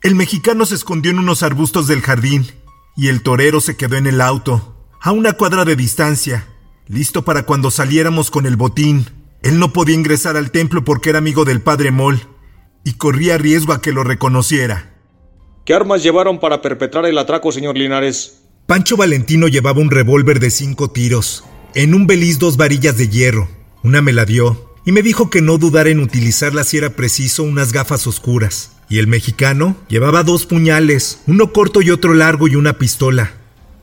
El 0.03 0.15
mexicano 0.15 0.67
se 0.67 0.75
escondió 0.75 1.11
en 1.11 1.19
unos 1.19 1.43
arbustos 1.43 1.87
del 1.87 2.03
jardín, 2.03 2.47
y 2.97 3.09
el 3.09 3.23
torero 3.23 3.61
se 3.61 3.77
quedó 3.77 3.97
en 3.97 4.07
el 4.07 4.21
auto, 4.21 4.89
a 5.01 5.13
una 5.13 5.35
cuadra 5.35 5.65
de 5.65 5.77
distancia, 5.77 6.47
listo 6.87 7.25
para 7.25 7.45
cuando 7.45 7.71
saliéramos 7.71 8.31
con 8.31 8.47
el 8.47 8.57
botín. 8.57 9.07
Él 9.43 9.59
no 9.59 9.73
podía 9.73 9.95
ingresar 9.95 10.37
al 10.37 10.51
templo 10.51 10.85
porque 10.85 11.11
era 11.11 11.19
amigo 11.19 11.45
del 11.45 11.61
padre 11.61 11.91
Moll, 11.91 12.21
y 12.85 12.95
corría 12.95 13.39
riesgo 13.39 13.73
a 13.73 13.81
que 13.81 13.93
lo 13.93 14.05
reconociera. 14.05 14.95
¿Qué 15.65 15.75
armas 15.75 16.03
llevaron 16.03 16.39
para 16.39 16.63
perpetrar 16.63 17.07
el 17.07 17.19
atraco, 17.19 17.51
señor 17.51 17.77
Linares? 17.77 18.43
Pancho 18.67 18.97
Valentino 18.97 19.49
llevaba 19.49 19.81
un 19.81 19.91
revólver 19.91 20.41
de 20.41 20.51
cinco 20.51 20.91
tiros, 20.91 21.45
en 21.75 21.95
un 21.95 22.07
beliz 22.07 22.39
dos 22.39 22.57
varillas 22.57 22.97
de 22.97 23.09
hierro. 23.09 23.49
Una 23.83 24.03
me 24.03 24.13
la 24.13 24.25
dio 24.25 24.75
y 24.85 24.93
me 24.93 25.03
dijo 25.03 25.31
que 25.31 25.43
no 25.43 25.59
dudara 25.59 25.91
en 25.91 26.01
utilizarla 26.01 26.65
si 26.65 26.79
era 26.79 26.91
preciso 26.91 27.43
unas 27.43 27.73
gafas 27.73 28.07
oscuras. 28.07 28.73
Y 28.89 28.99
el 28.99 29.09
mexicano 29.09 29.77
llevaba 29.89 30.23
dos 30.23 30.47
puñales, 30.47 31.21
uno 31.27 31.53
corto 31.53 31.83
y 31.83 31.91
otro 31.91 32.15
largo 32.15 32.47
y 32.47 32.55
una 32.55 32.79
pistola. 32.79 33.35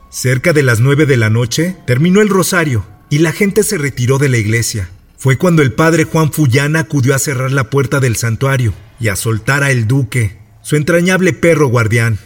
Cerca 0.08 0.54
de 0.54 0.62
las 0.62 0.80
nueve 0.80 1.04
de 1.04 1.18
la 1.18 1.28
noche 1.28 1.76
terminó 1.86 2.22
el 2.22 2.30
rosario 2.30 2.86
y 3.10 3.18
la 3.18 3.32
gente 3.32 3.62
se 3.62 3.76
retiró 3.76 4.18
de 4.18 4.30
la 4.30 4.38
iglesia. 4.38 4.88
Fue 5.24 5.38
cuando 5.38 5.62
el 5.62 5.72
padre 5.72 6.04
Juan 6.04 6.30
Fullana 6.30 6.80
acudió 6.80 7.14
a 7.14 7.18
cerrar 7.18 7.50
la 7.50 7.70
puerta 7.70 7.98
del 7.98 8.14
santuario 8.14 8.74
y 9.00 9.08
a 9.08 9.16
soltar 9.16 9.62
a 9.62 9.70
el 9.70 9.86
duque, 9.86 10.36
su 10.60 10.76
entrañable 10.76 11.32
perro 11.32 11.68
guardián. 11.68 12.18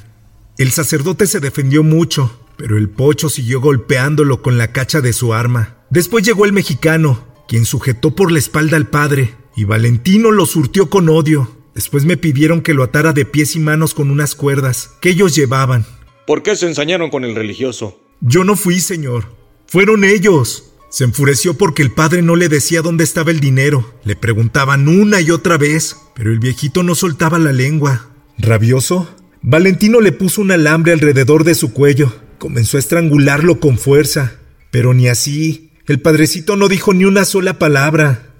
El 0.56 0.72
sacerdote 0.72 1.28
se 1.28 1.38
defendió 1.38 1.84
mucho, 1.84 2.44
pero 2.56 2.76
el 2.76 2.88
pocho 2.88 3.28
siguió 3.28 3.60
golpeándolo 3.60 4.42
con 4.42 4.58
la 4.58 4.72
cacha 4.72 5.00
de 5.00 5.12
su 5.12 5.32
arma. 5.32 5.76
Después 5.90 6.24
llegó 6.24 6.44
el 6.44 6.52
mexicano, 6.52 7.24
quien 7.46 7.66
sujetó 7.66 8.16
por 8.16 8.32
la 8.32 8.40
espalda 8.40 8.76
al 8.76 8.88
padre, 8.88 9.32
y 9.54 9.62
Valentino 9.62 10.32
lo 10.32 10.44
surtió 10.44 10.90
con 10.90 11.08
odio. 11.08 11.56
Después 11.76 12.04
me 12.04 12.16
pidieron 12.16 12.62
que 12.62 12.74
lo 12.74 12.82
atara 12.82 13.12
de 13.12 13.24
pies 13.24 13.54
y 13.54 13.60
manos 13.60 13.94
con 13.94 14.10
unas 14.10 14.34
cuerdas 14.34 14.96
que 15.00 15.10
ellos 15.10 15.36
llevaban. 15.36 15.86
¿Por 16.26 16.42
qué 16.42 16.56
se 16.56 16.66
ensañaron 16.66 17.10
con 17.10 17.24
el 17.24 17.36
religioso? 17.36 17.96
Yo 18.20 18.42
no 18.42 18.56
fui, 18.56 18.80
señor. 18.80 19.26
Fueron 19.68 20.02
ellos. 20.02 20.67
Se 20.90 21.04
enfureció 21.04 21.54
porque 21.54 21.82
el 21.82 21.92
padre 21.92 22.22
no 22.22 22.36
le 22.36 22.48
decía 22.48 22.82
dónde 22.82 23.04
estaba 23.04 23.30
el 23.30 23.40
dinero. 23.40 23.94
Le 24.04 24.16
preguntaban 24.16 24.88
una 24.88 25.20
y 25.20 25.30
otra 25.30 25.58
vez, 25.58 25.96
pero 26.14 26.32
el 26.32 26.38
viejito 26.38 26.82
no 26.82 26.94
soltaba 26.94 27.38
la 27.38 27.52
lengua. 27.52 28.10
Rabioso, 28.38 29.08
Valentino 29.42 30.00
le 30.00 30.12
puso 30.12 30.40
un 30.40 30.50
alambre 30.50 30.92
alrededor 30.92 31.44
de 31.44 31.54
su 31.54 31.72
cuello 31.72 32.12
Comenzó 32.38 32.76
a 32.76 32.80
estrangularlo 32.80 33.58
con 33.58 33.78
fuerza, 33.78 34.38
pero 34.70 34.94
ni 34.94 35.08
así. 35.08 35.72
El 35.86 36.00
padrecito 36.00 36.56
no 36.56 36.68
dijo 36.68 36.94
ni 36.94 37.04
una 37.04 37.24
sola 37.24 37.58
palabra. 37.58 38.32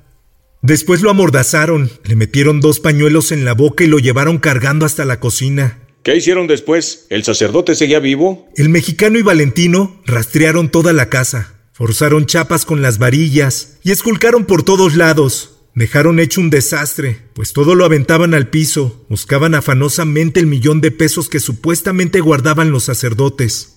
Después 0.63 1.03
lo 1.03 1.11
amordazaron, 1.11 1.91
le 2.05 2.15
metieron 2.15 2.61
dos 2.61 2.79
pañuelos 2.79 3.33
en 3.33 3.45
la 3.45 3.55
boca 3.55 3.85
y 3.85 3.89
lo 3.89 3.99
llevaron 3.99 4.39
cargando 4.39 4.87
hasta 4.87 5.05
la 5.05 5.19
cocina. 5.19 5.81
¿Qué 6.05 6.17
hicieron 6.17 6.47
después? 6.47 7.07
¿El 7.11 7.25
sacerdote 7.25 7.75
seguía 7.75 7.99
vivo? 7.99 8.49
El 8.57 8.69
mexicano 8.69 9.19
y 9.19 9.23
Valentino 9.23 10.01
rastrearon 10.07 10.71
toda 10.71 10.93
la 10.93 11.09
casa, 11.09 11.58
forzaron 11.79 12.27
chapas 12.27 12.65
con 12.65 12.83
las 12.83 12.99
varillas 12.99 13.79
y 13.85 13.93
esculcaron 13.93 14.47
por 14.47 14.65
todos 14.65 14.97
lados. 14.97 15.61
Dejaron 15.77 16.19
hecho 16.19 16.41
un 16.41 16.51
desastre, 16.51 17.23
pues 17.35 17.53
todo 17.53 17.77
lo 17.77 17.85
aventaban 17.85 18.35
al 18.35 18.49
piso, 18.49 19.07
buscaban 19.09 19.55
afanosamente 19.55 20.41
el 20.41 20.49
millón 20.49 20.81
de 20.81 20.91
pesos 20.91 21.29
que 21.29 21.39
supuestamente 21.39 22.19
guardaban 22.19 22.73
los 22.73 22.83
sacerdotes. 22.83 23.77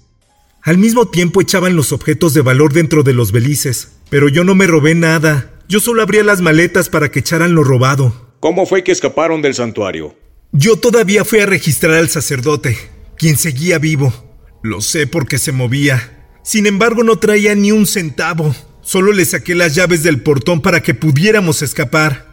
Al 0.64 0.80
mismo 0.80 1.10
tiempo 1.10 1.42
echaban 1.42 1.76
los 1.76 1.92
objetos 1.92 2.34
de 2.34 2.42
valor 2.42 2.74
dentro 2.74 3.04
de 3.04 3.14
los 3.14 3.32
belices, 3.32 3.90
pero 4.10 4.30
yo 4.30 4.44
no 4.44 4.56
me 4.56 4.66
robé 4.66 4.96
nada. 4.96 5.60
Yo 5.70 5.80
solo 5.80 6.02
abría 6.02 6.24
las 6.24 6.42
maletas 6.42 6.90
para 6.90 7.12
que 7.12 7.20
echaran 7.20 7.54
lo 7.54 7.64
robado. 7.64 8.34
¿Cómo 8.40 8.66
fue 8.66 8.84
que 8.84 8.92
escaparon 8.92 9.44
del 9.44 9.54
santuario? 9.54 10.16
Yo 10.52 10.78
todavía 10.78 11.24
fui 11.24 11.38
a 11.42 11.46
registrar 11.46 11.94
al 11.94 12.10
sacerdote, 12.10 12.80
quien 13.16 13.38
seguía 13.38 13.78
vivo. 13.78 14.12
Lo 14.64 14.82
sé 14.82 15.06
porque 15.06 15.38
se 15.38 15.52
movía. 15.52 16.21
Sin 16.44 16.66
embargo, 16.66 17.04
no 17.04 17.18
traía 17.18 17.56
ni 17.56 17.72
un 17.72 17.86
centavo. 17.86 18.56
Solo 18.82 19.14
le 19.14 19.26
saqué 19.26 19.54
las 19.54 19.76
llaves 19.76 20.04
del 20.04 20.22
portón 20.22 20.62
para 20.62 20.82
que 20.82 20.94
pudiéramos 20.94 21.62
escapar. 21.62 22.32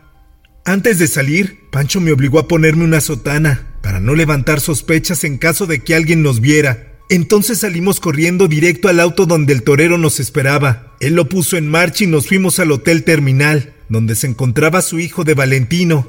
Antes 0.64 0.98
de 0.98 1.06
salir, 1.06 1.60
Pancho 1.70 2.00
me 2.00 2.12
obligó 2.12 2.38
a 2.38 2.48
ponerme 2.48 2.84
una 2.84 3.00
sotana, 3.00 3.74
para 3.82 4.00
no 4.00 4.14
levantar 4.14 4.60
sospechas 4.60 5.24
en 5.24 5.38
caso 5.38 5.66
de 5.66 5.80
que 5.80 5.94
alguien 5.94 6.22
nos 6.22 6.40
viera. 6.40 6.94
Entonces 7.10 7.60
salimos 7.60 8.00
corriendo 8.00 8.48
directo 8.48 8.88
al 8.88 9.00
auto 9.00 9.24
donde 9.24 9.52
el 9.52 9.62
torero 9.62 9.96
nos 9.98 10.20
esperaba. 10.20 10.94
Él 11.00 11.14
lo 11.14 11.28
puso 11.28 11.56
en 11.56 11.68
marcha 11.68 12.04
y 12.04 12.06
nos 12.06 12.26
fuimos 12.26 12.58
al 12.58 12.72
Hotel 12.72 13.04
Terminal, 13.04 13.74
donde 13.88 14.14
se 14.14 14.26
encontraba 14.26 14.82
su 14.82 14.98
hijo 14.98 15.24
de 15.24 15.34
Valentino. 15.34 16.08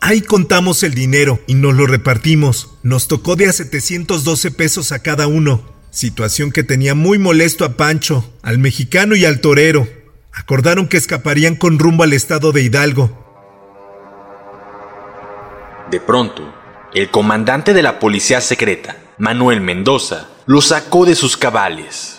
Ahí 0.00 0.20
contamos 0.20 0.82
el 0.82 0.94
dinero 0.94 1.40
y 1.46 1.54
nos 1.54 1.74
lo 1.74 1.86
repartimos. 1.86 2.74
Nos 2.82 3.08
tocó 3.08 3.34
de 3.34 3.48
a 3.48 3.52
712 3.52 4.50
pesos 4.52 4.92
a 4.92 5.00
cada 5.00 5.26
uno 5.26 5.75
situación 5.96 6.52
que 6.52 6.62
tenía 6.62 6.94
muy 6.94 7.18
molesto 7.18 7.64
a 7.64 7.78
Pancho, 7.78 8.30
al 8.42 8.58
mexicano 8.58 9.16
y 9.16 9.24
al 9.24 9.40
torero. 9.40 9.88
Acordaron 10.30 10.88
que 10.88 10.98
escaparían 10.98 11.56
con 11.56 11.78
rumbo 11.78 12.04
al 12.04 12.12
estado 12.12 12.52
de 12.52 12.62
Hidalgo. 12.62 13.24
De 15.90 15.98
pronto, 15.98 16.54
el 16.92 17.10
comandante 17.10 17.72
de 17.72 17.82
la 17.82 17.98
policía 17.98 18.42
secreta, 18.42 18.98
Manuel 19.16 19.62
Mendoza, 19.62 20.28
lo 20.44 20.60
sacó 20.60 21.06
de 21.06 21.14
sus 21.14 21.38
cabales. 21.38 22.15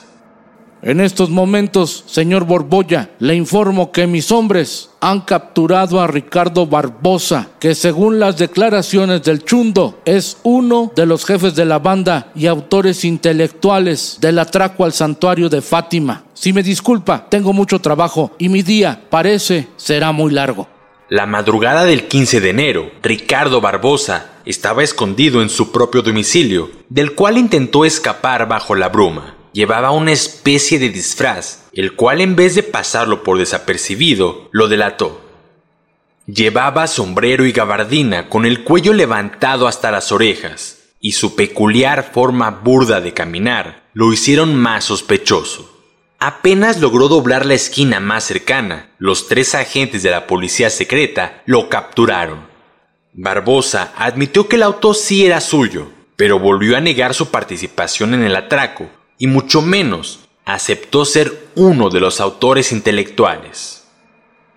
En 0.88 1.02
estos 1.02 1.30
momentos, 1.30 2.06
señor 2.08 2.46
Borbolla, 2.46 3.10
le 3.20 3.36
informo 3.36 3.92
que 3.92 4.08
mis 4.08 4.32
hombres 4.32 4.90
han 5.02 5.20
capturado 5.20 6.00
a 6.00 6.08
Ricardo 6.08 6.66
Barbosa, 6.66 7.50
que 7.60 7.76
según 7.76 8.22
las 8.22 8.38
declaraciones 8.38 9.22
del 9.24 9.44
Chundo 9.44 10.00
es 10.06 10.38
uno 10.44 10.94
de 10.96 11.06
los 11.06 11.26
jefes 11.26 11.56
de 11.56 11.66
la 11.66 11.80
banda 11.80 12.32
y 12.36 12.48
autores 12.48 13.04
intelectuales 13.04 14.20
del 14.22 14.40
atraco 14.40 14.86
al 14.86 14.94
santuario 14.94 15.50
de 15.50 15.62
Fátima. 15.62 16.24
Si 16.34 16.54
me 16.54 16.64
disculpa, 16.64 17.28
tengo 17.30 17.52
mucho 17.52 17.80
trabajo 17.80 18.32
y 18.38 18.48
mi 18.48 18.62
día 18.62 19.02
parece 19.10 19.68
será 19.76 20.14
muy 20.14 20.32
largo. 20.32 20.70
La 21.10 21.26
madrugada 21.26 21.84
del 21.84 22.08
15 22.08 22.40
de 22.40 22.50
enero, 22.50 22.92
Ricardo 23.04 23.60
Barbosa 23.60 24.36
estaba 24.46 24.84
escondido 24.84 25.42
en 25.42 25.50
su 25.50 25.74
propio 25.74 26.02
domicilio, 26.02 26.72
del 26.88 27.14
cual 27.14 27.38
intentó 27.38 27.84
escapar 27.84 28.48
bajo 28.48 28.74
la 28.74 28.88
bruma 28.88 29.37
llevaba 29.58 29.90
una 29.90 30.12
especie 30.12 30.78
de 30.78 30.90
disfraz, 30.90 31.64
el 31.74 31.96
cual 31.96 32.22
en 32.22 32.36
vez 32.36 32.54
de 32.54 32.62
pasarlo 32.62 33.24
por 33.24 33.40
desapercibido, 33.40 34.50
lo 34.52 34.68
delató. 34.68 35.20
Llevaba 36.28 36.86
sombrero 36.86 37.44
y 37.44 37.54
gabardina 37.54 38.30
con 38.30 38.46
el 38.46 38.64
cuello 38.64 38.94
levantado 38.94 39.68
hasta 39.68 39.90
las 39.90 40.12
orejas, 40.12 40.78
y 41.00 41.14
su 41.14 41.36
peculiar 41.36 42.12
forma 42.14 42.52
burda 42.52 43.02
de 43.02 43.16
caminar 43.16 43.88
lo 43.94 44.14
hicieron 44.14 44.56
más 44.56 44.84
sospechoso. 44.84 45.76
Apenas 46.20 46.80
logró 46.80 47.08
doblar 47.08 47.44
la 47.48 47.56
esquina 47.56 48.00
más 48.00 48.26
cercana, 48.26 48.92
los 49.00 49.28
tres 49.28 49.56
agentes 49.56 50.04
de 50.04 50.12
la 50.12 50.28
policía 50.28 50.70
secreta 50.70 51.42
lo 51.48 51.68
capturaron. 51.68 52.46
Barbosa 53.14 53.92
admitió 53.98 54.48
que 54.48 54.58
el 54.58 54.62
auto 54.62 54.94
sí 54.94 55.26
era 55.26 55.42
suyo, 55.42 55.88
pero 56.16 56.38
volvió 56.38 56.78
a 56.78 56.80
negar 56.80 57.16
su 57.16 57.32
participación 57.32 58.14
en 58.14 58.22
el 58.22 58.36
atraco 58.36 58.88
y 59.18 59.28
mucho 59.28 59.62
menos 59.62 60.20
aceptó 60.46 61.06
ser 61.06 61.50
uno 61.56 61.90
de 61.90 62.00
los 62.00 62.22
autores 62.22 62.72
intelectuales. 62.72 63.86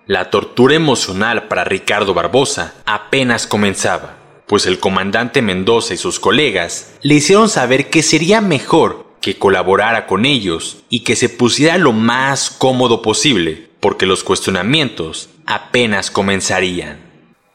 La 0.06 0.30
tortura 0.30 0.74
emocional 0.74 1.48
para 1.48 1.64
Ricardo 1.64 2.14
Barbosa 2.14 2.74
apenas 2.84 3.46
comenzaba, 3.46 4.16
pues 4.46 4.66
el 4.66 4.78
comandante 4.78 5.42
Mendoza 5.42 5.94
y 5.94 5.96
sus 5.96 6.18
colegas 6.18 6.94
le 7.02 7.14
hicieron 7.16 7.48
saber 7.48 7.90
que 7.90 8.02
sería 8.02 8.40
mejor 8.40 9.06
que 9.20 9.38
colaborara 9.38 10.06
con 10.06 10.24
ellos 10.24 10.78
y 10.88 11.00
que 11.00 11.14
se 11.14 11.28
pusiera 11.28 11.78
lo 11.78 11.92
más 11.92 12.50
cómodo 12.50 13.02
posible, 13.02 13.68
porque 13.80 14.06
los 14.06 14.24
cuestionamientos 14.24 15.28
apenas 15.46 16.10
comenzarían. 16.10 16.98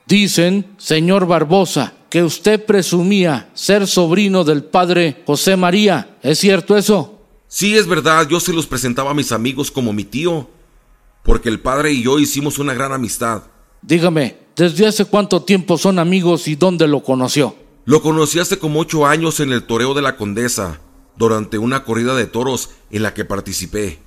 Dicen, 0.07 0.67
señor 0.77 1.25
Barbosa, 1.25 1.93
que 2.09 2.23
usted 2.23 2.65
presumía 2.65 3.49
ser 3.53 3.87
sobrino 3.87 4.43
del 4.43 4.63
padre 4.63 5.23
José 5.25 5.55
María. 5.55 6.17
¿Es 6.21 6.39
cierto 6.39 6.77
eso? 6.77 7.19
Sí, 7.47 7.75
es 7.75 7.87
verdad, 7.87 8.27
yo 8.27 8.39
se 8.39 8.53
los 8.53 8.67
presentaba 8.67 9.11
a 9.11 9.15
mis 9.15 9.31
amigos 9.31 9.71
como 9.71 9.93
mi 9.93 10.03
tío, 10.03 10.49
porque 11.23 11.49
el 11.49 11.59
padre 11.59 11.91
y 11.93 12.03
yo 12.03 12.19
hicimos 12.19 12.59
una 12.59 12.73
gran 12.73 12.91
amistad. 12.91 13.43
Dígame, 13.81 14.37
¿desde 14.55 14.87
hace 14.87 15.05
cuánto 15.05 15.43
tiempo 15.43 15.77
son 15.77 15.99
amigos 15.99 16.47
y 16.47 16.55
dónde 16.55 16.87
lo 16.87 17.03
conoció? 17.03 17.55
Lo 17.85 18.01
conocí 18.01 18.39
hace 18.39 18.57
como 18.57 18.79
ocho 18.79 19.05
años 19.05 19.39
en 19.39 19.51
el 19.51 19.63
toreo 19.63 19.93
de 19.93 20.01
la 20.01 20.17
Condesa, 20.17 20.81
durante 21.17 21.57
una 21.57 21.83
corrida 21.83 22.15
de 22.15 22.25
toros 22.25 22.71
en 22.89 23.03
la 23.03 23.13
que 23.13 23.25
participé. 23.25 23.99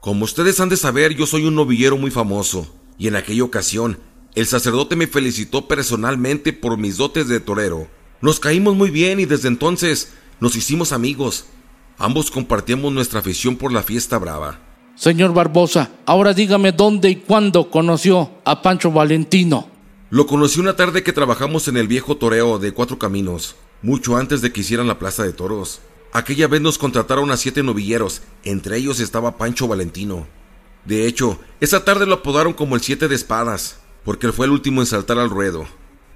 Como 0.00 0.24
ustedes 0.24 0.60
han 0.60 0.68
de 0.68 0.76
saber, 0.76 1.14
yo 1.14 1.26
soy 1.26 1.44
un 1.44 1.54
novillero 1.54 1.96
muy 1.96 2.10
famoso, 2.10 2.66
y 2.96 3.08
en 3.08 3.16
aquella 3.16 3.44
ocasión 3.44 3.98
el 4.34 4.46
sacerdote 4.46 4.96
me 4.96 5.06
felicitó 5.06 5.68
personalmente 5.68 6.52
por 6.52 6.76
mis 6.76 6.96
dotes 6.96 7.28
de 7.28 7.38
torero. 7.38 7.86
Nos 8.20 8.40
caímos 8.40 8.74
muy 8.74 8.90
bien 8.90 9.20
y 9.20 9.26
desde 9.26 9.48
entonces 9.48 10.12
nos 10.40 10.56
hicimos 10.56 10.92
amigos. 10.92 11.46
Ambos 11.98 12.32
compartíamos 12.32 12.92
nuestra 12.92 13.20
afición 13.20 13.56
por 13.56 13.72
la 13.72 13.84
fiesta 13.84 14.18
brava. 14.18 14.58
Señor 14.96 15.32
Barbosa, 15.32 15.90
ahora 16.04 16.32
dígame 16.32 16.72
dónde 16.72 17.10
y 17.10 17.16
cuándo 17.16 17.70
conoció 17.70 18.30
a 18.44 18.60
Pancho 18.60 18.90
Valentino. 18.90 19.68
Lo 20.10 20.26
conocí 20.26 20.58
una 20.58 20.74
tarde 20.74 21.04
que 21.04 21.12
trabajamos 21.12 21.68
en 21.68 21.76
el 21.76 21.86
viejo 21.86 22.16
toreo 22.16 22.58
de 22.58 22.72
Cuatro 22.72 22.98
Caminos, 22.98 23.54
mucho 23.82 24.16
antes 24.16 24.40
de 24.40 24.52
que 24.52 24.60
hicieran 24.62 24.86
la 24.88 24.98
plaza 24.98 25.22
de 25.22 25.32
toros. 25.32 25.80
Aquella 26.12 26.48
vez 26.48 26.60
nos 26.60 26.78
contrataron 26.78 27.30
a 27.30 27.36
siete 27.36 27.62
novilleros, 27.62 28.22
entre 28.44 28.76
ellos 28.78 29.00
estaba 29.00 29.36
Pancho 29.36 29.68
Valentino. 29.68 30.26
De 30.84 31.06
hecho, 31.06 31.38
esa 31.60 31.84
tarde 31.84 32.06
lo 32.06 32.14
apodaron 32.14 32.52
como 32.52 32.76
el 32.76 32.82
Siete 32.82 33.08
de 33.08 33.14
Espadas 33.14 33.78
porque 34.04 34.32
fue 34.32 34.46
el 34.46 34.52
último 34.52 34.80
en 34.80 34.86
saltar 34.86 35.18
al 35.18 35.30
ruedo, 35.30 35.66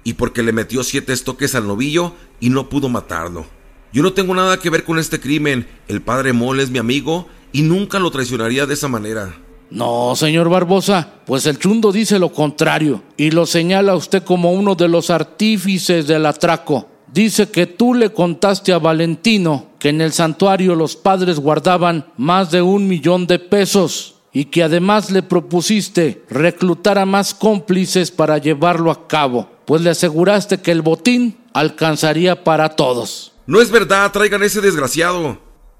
y 0.03 0.13
porque 0.13 0.43
le 0.43 0.53
metió 0.53 0.83
siete 0.83 1.13
estoques 1.13 1.55
al 1.55 1.67
novillo 1.67 2.13
y 2.39 2.49
no 2.49 2.69
pudo 2.69 2.89
matarlo. 2.89 3.45
Yo 3.91 4.03
no 4.03 4.13
tengo 4.13 4.35
nada 4.35 4.59
que 4.59 4.69
ver 4.69 4.83
con 4.83 4.99
este 4.99 5.19
crimen, 5.19 5.67
el 5.87 6.01
padre 6.01 6.33
Mole 6.33 6.63
es 6.63 6.69
mi 6.69 6.77
amigo 6.77 7.27
y 7.51 7.63
nunca 7.63 7.99
lo 7.99 8.11
traicionaría 8.11 8.65
de 8.65 8.75
esa 8.75 8.87
manera. 8.87 9.35
No, 9.71 10.15
señor 10.15 10.49
Barbosa, 10.49 11.15
pues 11.25 11.45
el 11.45 11.59
chundo 11.59 11.91
dice 11.91 12.17
lo 12.17 12.31
contrario 12.31 13.03
y 13.17 13.31
lo 13.31 13.45
señala 13.45 13.95
usted 13.95 14.23
como 14.23 14.51
uno 14.51 14.75
de 14.75 14.87
los 14.87 15.09
artífices 15.09 16.07
del 16.07 16.25
atraco. 16.25 16.87
Dice 17.11 17.49
que 17.49 17.65
tú 17.65 17.95
le 17.95 18.11
contaste 18.11 18.71
a 18.71 18.77
Valentino 18.77 19.71
que 19.79 19.89
en 19.89 20.01
el 20.01 20.11
santuario 20.13 20.75
los 20.75 20.95
padres 20.95 21.39
guardaban 21.39 22.05
más 22.17 22.51
de 22.51 22.61
un 22.61 22.87
millón 22.87 23.25
de 23.25 23.39
pesos 23.39 24.18
y 24.31 24.45
que 24.45 24.63
además 24.63 25.11
le 25.11 25.23
propusiste 25.23 26.23
reclutar 26.29 26.97
a 26.97 27.05
más 27.05 27.33
cómplices 27.33 28.11
para 28.11 28.37
llevarlo 28.37 28.91
a 28.91 29.07
cabo, 29.07 29.49
pues 29.65 29.81
le 29.81 29.89
aseguraste 29.89 30.59
que 30.59 30.71
el 30.71 30.81
botín 30.81 31.37
alcanzaría 31.53 32.43
para 32.43 32.69
todos. 32.69 33.33
No 33.47 33.61
es 33.61 33.71
verdad, 33.71 34.11
traigan 34.11 34.43
ese 34.43 34.61
desgraciado. 34.61 35.39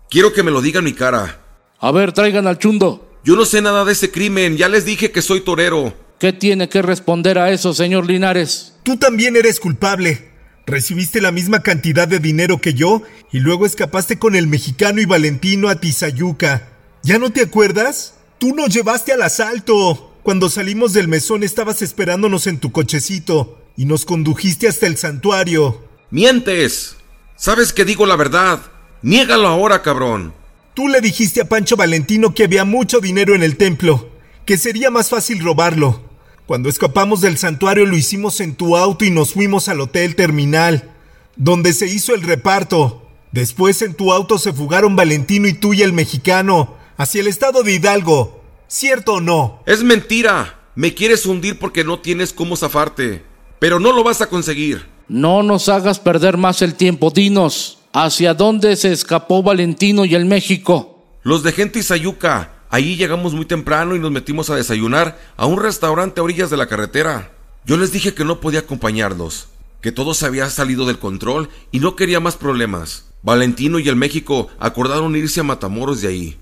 Quiero 0.10 0.34
que 0.34 0.44
me 0.44 0.52
lo 0.52 0.62
digan 0.62 0.84
mi 0.84 0.94
cara. 0.94 1.40
A 1.80 1.92
ver, 1.92 2.12
traigan 2.14 2.48
al 2.48 2.58
chundo. 2.58 3.08
Yo 3.24 3.36
no 3.36 3.46
sé 3.46 3.62
nada 3.62 3.86
de 3.86 3.92
ese 3.92 4.12
crimen, 4.12 4.58
ya 4.58 4.70
les 4.70 4.86
dije 4.86 5.12
que 5.12 5.22
soy 5.22 5.42
torero. 5.42 5.94
¿Qué 6.18 6.34
tiene 6.34 6.68
que 6.68 6.82
responder 6.82 7.38
a 7.38 7.52
eso, 7.52 7.74
señor 7.74 8.06
Linares? 8.06 8.74
Tú 8.84 8.98
también 8.98 9.36
eres 9.36 9.60
culpable. 9.60 10.30
Recibiste 10.66 11.22
la 11.22 11.32
misma 11.32 11.62
cantidad 11.62 12.08
de 12.08 12.20
dinero 12.20 12.60
que 12.60 12.74
yo 12.74 13.02
y 13.32 13.40
luego 13.40 13.66
escapaste 13.66 14.20
con 14.20 14.36
el 14.36 14.48
mexicano 14.48 15.02
y 15.02 15.06
Valentino 15.06 15.70
a 15.70 15.80
Tizayuca. 15.80 16.68
¿Ya 17.04 17.18
no 17.18 17.32
te 17.32 17.42
acuerdas? 17.42 18.19
Tú 18.40 18.56
nos 18.56 18.74
llevaste 18.74 19.12
al 19.12 19.22
asalto. 19.22 20.16
Cuando 20.24 20.50
salimos 20.50 20.94
del 20.94 21.10
mesón 21.10 21.44
estabas 21.44 21.82
esperándonos 21.82 22.48
en 22.48 22.58
tu 22.58 22.72
cochecito 22.72 23.60
y 23.76 23.84
nos 23.84 24.06
condujiste 24.06 24.70
hasta 24.70 24.88
el 24.88 24.96
santuario. 24.96 25.84
¡Mientes! 26.10 26.96
Sabes 27.36 27.74
que 27.74 27.84
digo 27.84 28.06
la 28.06 28.16
verdad. 28.16 28.62
Niégalo 29.02 29.50
ahora, 29.50 29.82
cabrón. 29.82 30.34
Tú 30.74 30.88
le 30.88 31.02
dijiste 31.02 31.42
a 31.42 31.50
Pancho 31.50 31.76
Valentino 31.76 32.34
que 32.34 32.46
había 32.46 32.64
mucho 32.64 33.02
dinero 33.02 33.36
en 33.36 33.44
el 33.44 33.58
templo, 33.58 34.10
que 34.46 34.58
sería 34.58 34.90
más 34.90 35.10
fácil 35.10 35.44
robarlo. 35.44 36.02
Cuando 36.46 36.70
escapamos 36.70 37.20
del 37.20 37.38
santuario 37.38 37.86
lo 37.86 37.98
hicimos 37.98 38.40
en 38.40 38.56
tu 38.56 38.78
auto 38.78 39.04
y 39.04 39.12
nos 39.12 39.34
fuimos 39.34 39.68
al 39.68 39.82
hotel 39.82 40.16
terminal, 40.16 40.92
donde 41.36 41.74
se 41.74 41.88
hizo 41.88 42.16
el 42.16 42.22
reparto. 42.22 43.06
Después 43.34 43.82
en 43.82 43.96
tu 43.96 44.14
auto 44.14 44.38
se 44.38 44.54
fugaron 44.54 44.96
Valentino 44.96 45.50
y 45.50 45.54
tú 45.54 45.74
y 45.74 45.82
el 45.82 45.92
mexicano 45.92 46.79
hacia 47.00 47.22
el 47.22 47.28
estado 47.28 47.64
de 47.64 47.74
Hidalgo. 47.74 48.44
¿Cierto 48.68 49.14
o 49.14 49.22
no? 49.22 49.64
Es 49.66 49.84
mentira. 49.84 50.60
Me 50.76 50.94
quieres 50.94 51.26
hundir 51.26 51.58
porque 51.58 51.86
no 51.86 52.00
tienes 52.00 52.34
cómo 52.34 52.58
zafarte. 52.58 53.24
Pero 53.58 53.80
no 53.80 53.94
lo 53.94 54.04
vas 54.04 54.22
a 54.22 54.28
conseguir. 54.28 54.86
No 55.08 55.42
nos 55.42 55.70
hagas 55.70 55.98
perder 55.98 56.36
más 56.36 56.62
el 56.62 56.76
tiempo. 56.76 57.10
Dinos, 57.10 57.80
¿hacia 57.94 58.34
dónde 58.34 58.76
se 58.76 58.92
escapó 58.92 59.42
Valentino 59.42 60.04
y 60.04 60.14
el 60.14 60.26
México? 60.26 61.06
Los 61.24 61.42
de 61.42 61.54
gente 61.54 61.82
Sayuca. 61.82 62.52
Ahí 62.70 62.98
llegamos 62.98 63.34
muy 63.34 63.46
temprano 63.46 63.96
y 63.96 64.00
nos 64.00 64.12
metimos 64.12 64.50
a 64.50 64.56
desayunar 64.56 65.18
a 65.38 65.46
un 65.46 65.60
restaurante 65.60 66.20
a 66.20 66.24
orillas 66.24 66.50
de 66.50 66.58
la 66.58 66.68
carretera. 66.68 67.32
Yo 67.66 67.78
les 67.78 67.94
dije 67.94 68.14
que 68.14 68.26
no 68.26 68.42
podía 68.42 68.60
acompañarlos, 68.60 69.48
que 69.82 69.94
todo 69.94 70.14
se 70.14 70.26
había 70.26 70.50
salido 70.50 70.86
del 70.86 71.00
control 71.00 71.50
y 71.72 71.80
no 71.80 71.96
quería 71.96 72.20
más 72.20 72.36
problemas. 72.36 73.06
Valentino 73.24 73.80
y 73.80 73.88
el 73.88 73.96
México 73.96 74.50
acordaron 74.60 75.16
irse 75.16 75.40
a 75.40 75.44
Matamoros 75.44 76.02
de 76.02 76.10
ahí. 76.10 76.38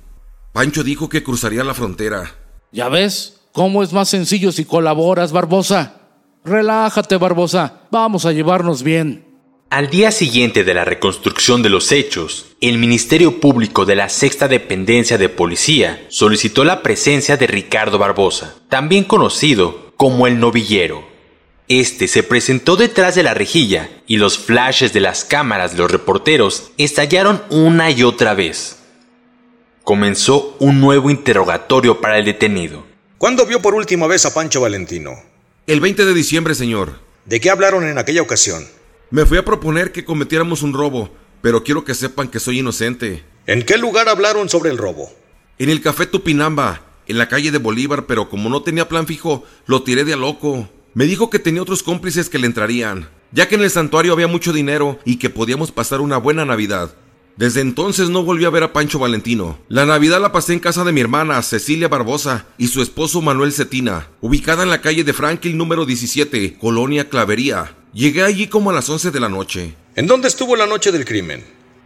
Pancho 0.58 0.84
dijo 0.84 1.08
que 1.08 1.22
cruzaría 1.22 1.64
la 1.64 1.76
frontera. 1.76 2.34
¿Ya 2.72 2.90
ves? 2.90 3.42
¿Cómo 3.52 3.84
es 3.84 3.94
más 3.94 4.10
sencillo 4.10 4.52
si 4.52 4.66
colaboras, 4.66 5.32
Barbosa? 5.32 6.02
Relájate, 6.44 7.18
Barbosa. 7.18 7.82
Vamos 7.92 8.26
a 8.26 8.32
llevarnos 8.32 8.82
bien. 8.82 9.24
Al 9.70 9.92
día 9.92 10.12
siguiente 10.12 10.64
de 10.64 10.74
la 10.74 10.84
reconstrucción 10.84 11.62
de 11.62 11.70
los 11.70 11.92
hechos, 11.92 12.48
el 12.60 12.80
Ministerio 12.80 13.40
Público 13.40 13.86
de 13.86 13.98
la 13.98 14.10
Sexta 14.10 14.48
Dependencia 14.48 15.20
de 15.20 15.30
Policía 15.30 16.04
solicitó 16.10 16.64
la 16.64 16.82
presencia 16.82 17.38
de 17.38 17.46
Ricardo 17.46 18.00
Barbosa, 18.00 18.56
también 18.68 19.04
conocido 19.04 19.94
como 19.96 20.26
el 20.26 20.40
novillero. 20.40 21.08
Este 21.68 22.08
se 22.08 22.24
presentó 22.24 22.78
detrás 22.78 23.14
de 23.14 23.22
la 23.22 23.36
rejilla 23.36 23.92
y 24.08 24.18
los 24.18 24.40
flashes 24.40 24.92
de 24.92 25.02
las 25.02 25.24
cámaras 25.24 25.74
de 25.74 25.78
los 25.78 25.92
reporteros 25.92 26.72
estallaron 26.80 27.44
una 27.52 27.92
y 27.92 28.02
otra 28.02 28.34
vez. 28.34 28.78
Comenzó 29.88 30.58
un 30.60 30.82
nuevo 30.82 31.10
interrogatorio 31.10 32.02
para 32.02 32.20
el 32.20 32.26
detenido. 32.26 32.86
¿Cuándo 33.18 33.46
vio 33.46 33.62
por 33.62 33.74
última 33.74 34.06
vez 34.06 34.26
a 34.26 34.34
Pancho 34.34 34.60
Valentino? 34.60 35.14
El 35.66 35.80
20 35.80 36.04
de 36.04 36.14
diciembre, 36.14 36.56
señor. 36.56 37.00
¿De 37.24 37.40
qué 37.40 37.50
hablaron 37.50 37.88
en 37.88 37.98
aquella 37.98 38.22
ocasión? 38.22 38.68
Me 39.12 39.26
fui 39.26 39.38
a 39.38 39.46
proponer 39.46 39.94
que 39.94 40.04
cometiéramos 40.04 40.62
un 40.62 40.74
robo, 40.74 41.10
pero 41.42 41.64
quiero 41.64 41.86
que 41.86 41.96
sepan 41.96 42.28
que 42.28 42.42
soy 42.42 42.60
inocente. 42.60 43.24
¿En 43.46 43.64
qué 43.64 43.78
lugar 43.78 44.10
hablaron 44.10 44.50
sobre 44.50 44.72
el 44.72 44.78
robo? 44.78 45.10
En 45.58 45.70
el 45.70 45.80
café 45.80 46.06
Tupinamba, 46.06 46.82
en 47.08 47.18
la 47.18 47.30
calle 47.30 47.52
de 47.52 47.58
Bolívar, 47.58 48.08
pero 48.08 48.28
como 48.28 48.50
no 48.50 48.64
tenía 48.64 48.90
plan 48.90 49.08
fijo, 49.08 49.46
lo 49.68 49.84
tiré 49.84 50.04
de 50.04 50.16
a 50.16 50.18
loco. 50.18 50.68
Me 50.96 51.06
dijo 51.06 51.30
que 51.30 51.40
tenía 51.40 51.62
otros 51.62 51.82
cómplices 51.82 52.28
que 52.28 52.40
le 52.40 52.48
entrarían, 52.48 53.08
ya 53.32 53.48
que 53.48 53.56
en 53.56 53.62
el 53.62 53.72
santuario 53.72 54.12
había 54.12 54.28
mucho 54.28 54.52
dinero 54.52 55.00
y 55.06 55.16
que 55.16 55.30
podíamos 55.30 55.72
pasar 55.72 56.02
una 56.02 56.18
buena 56.18 56.44
Navidad. 56.44 56.94
Desde 57.38 57.62
entonces 57.62 58.10
no 58.10 58.24
volví 58.24 58.46
a 58.46 58.50
ver 58.50 58.64
a 58.64 58.74
Pancho 58.74 58.98
Valentino. 58.98 59.60
La 59.70 59.86
Navidad 59.86 60.20
la 60.20 60.32
pasé 60.32 60.54
en 60.54 60.60
casa 60.60 60.84
de 60.84 60.92
mi 60.92 61.02
hermana, 61.02 61.40
Cecilia 61.44 61.88
Barbosa, 61.88 62.48
y 62.58 62.68
su 62.68 62.82
esposo 62.82 63.22
Manuel 63.22 63.54
Cetina, 63.54 64.08
ubicada 64.22 64.64
en 64.64 64.72
la 64.72 64.82
calle 64.82 65.04
de 65.04 65.14
Franklin 65.14 65.56
número 65.56 65.86
17, 65.86 66.58
Colonia 66.60 67.10
Clavería. 67.10 67.76
Llegué 67.94 68.24
allí 68.24 68.48
como 68.48 68.72
a 68.72 68.74
las 68.74 68.90
11 68.90 69.12
de 69.12 69.20
la 69.20 69.30
noche. 69.30 69.76
¿En 69.96 70.08
dónde 70.08 70.28
estuvo 70.28 70.56
la 70.56 70.66
noche 70.66 70.92
del 70.92 71.06
crimen? 71.06 71.44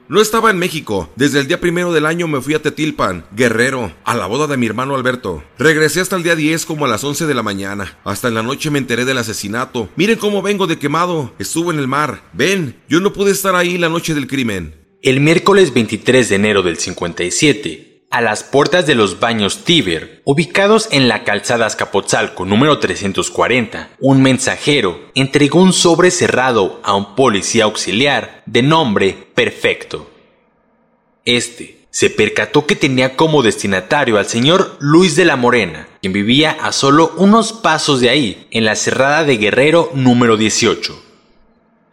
No 0.08 0.20
estaba 0.20 0.52
en 0.52 0.58
México. 0.58 1.10
Desde 1.16 1.40
el 1.40 1.48
día 1.48 1.62
primero 1.62 1.94
del 1.94 2.06
año 2.06 2.28
me 2.28 2.42
fui 2.42 2.54
a 2.54 2.62
Tetilpan, 2.62 3.26
Guerrero, 3.34 3.94
a 4.04 4.16
la 4.16 4.26
boda 4.26 4.48
de 4.48 4.58
mi 4.58 4.66
hermano 4.66 4.96
Alberto. 4.96 5.44
Regresé 5.58 6.02
hasta 6.02 6.18
el 6.18 6.24
día 6.24 6.36
10 6.36 6.66
como 6.66 6.86
a 6.86 6.90
las 6.90 7.04
11 7.04 7.28
de 7.28 7.34
la 7.34 7.44
mañana. 7.44 7.98
Hasta 8.04 8.28
en 8.28 8.34
la 8.34 8.44
noche 8.44 8.70
me 8.72 8.80
enteré 8.80 9.06
del 9.06 9.18
asesinato. 9.18 9.90
Miren 9.96 10.18
cómo 10.18 10.42
vengo 10.42 10.68
de 10.68 10.80
quemado. 10.80 11.34
Estuve 11.40 11.74
en 11.74 11.80
el 11.80 11.88
mar. 11.88 12.24
Ven, 12.34 12.82
yo 12.90 13.00
no 13.00 13.14
pude 13.14 13.32
estar 13.32 13.56
ahí 13.56 13.78
la 13.78 13.88
noche 13.88 14.14
del 14.14 14.28
crimen. 14.28 14.81
El 15.04 15.20
miércoles 15.20 15.74
23 15.74 16.30
de 16.30 16.36
enero 16.36 16.62
del 16.62 16.78
57, 16.78 18.04
a 18.12 18.22
las 18.22 18.44
puertas 18.44 18.86
de 18.86 18.94
los 18.94 19.20
baños 19.20 19.64
Tíber, 19.64 20.22
ubicados 20.26 20.90
en 20.92 21.08
la 21.08 21.24
calzada 21.24 21.66
Azcapotzalco 21.66 22.46
número 22.46 22.78
340, 22.78 23.90
un 24.00 24.22
mensajero 24.22 25.00
entregó 25.16 25.60
un 25.60 25.74
sobre 25.74 26.12
cerrado 26.12 26.80
a 26.84 26.94
un 26.94 27.16
policía 27.16 27.64
auxiliar 27.64 28.44
de 28.46 28.62
nombre 28.62 29.18
Perfecto. 29.34 30.08
Este 31.26 31.88
se 31.90 32.12
percató 32.12 32.68
que 32.68 32.76
tenía 32.76 33.16
como 33.16 33.42
destinatario 33.42 34.20
al 34.20 34.28
señor 34.28 34.78
Luis 34.80 35.16
de 35.16 35.26
la 35.26 35.36
Morena, 35.36 35.88
quien 36.02 36.14
vivía 36.14 36.52
a 36.52 36.72
solo 36.72 37.16
unos 37.18 37.54
pasos 37.54 38.02
de 38.02 38.10
ahí, 38.10 38.46
en 38.52 38.66
la 38.66 38.76
cerrada 38.76 39.24
de 39.24 39.38
Guerrero 39.38 39.90
número 39.96 40.38
18. 40.38 41.11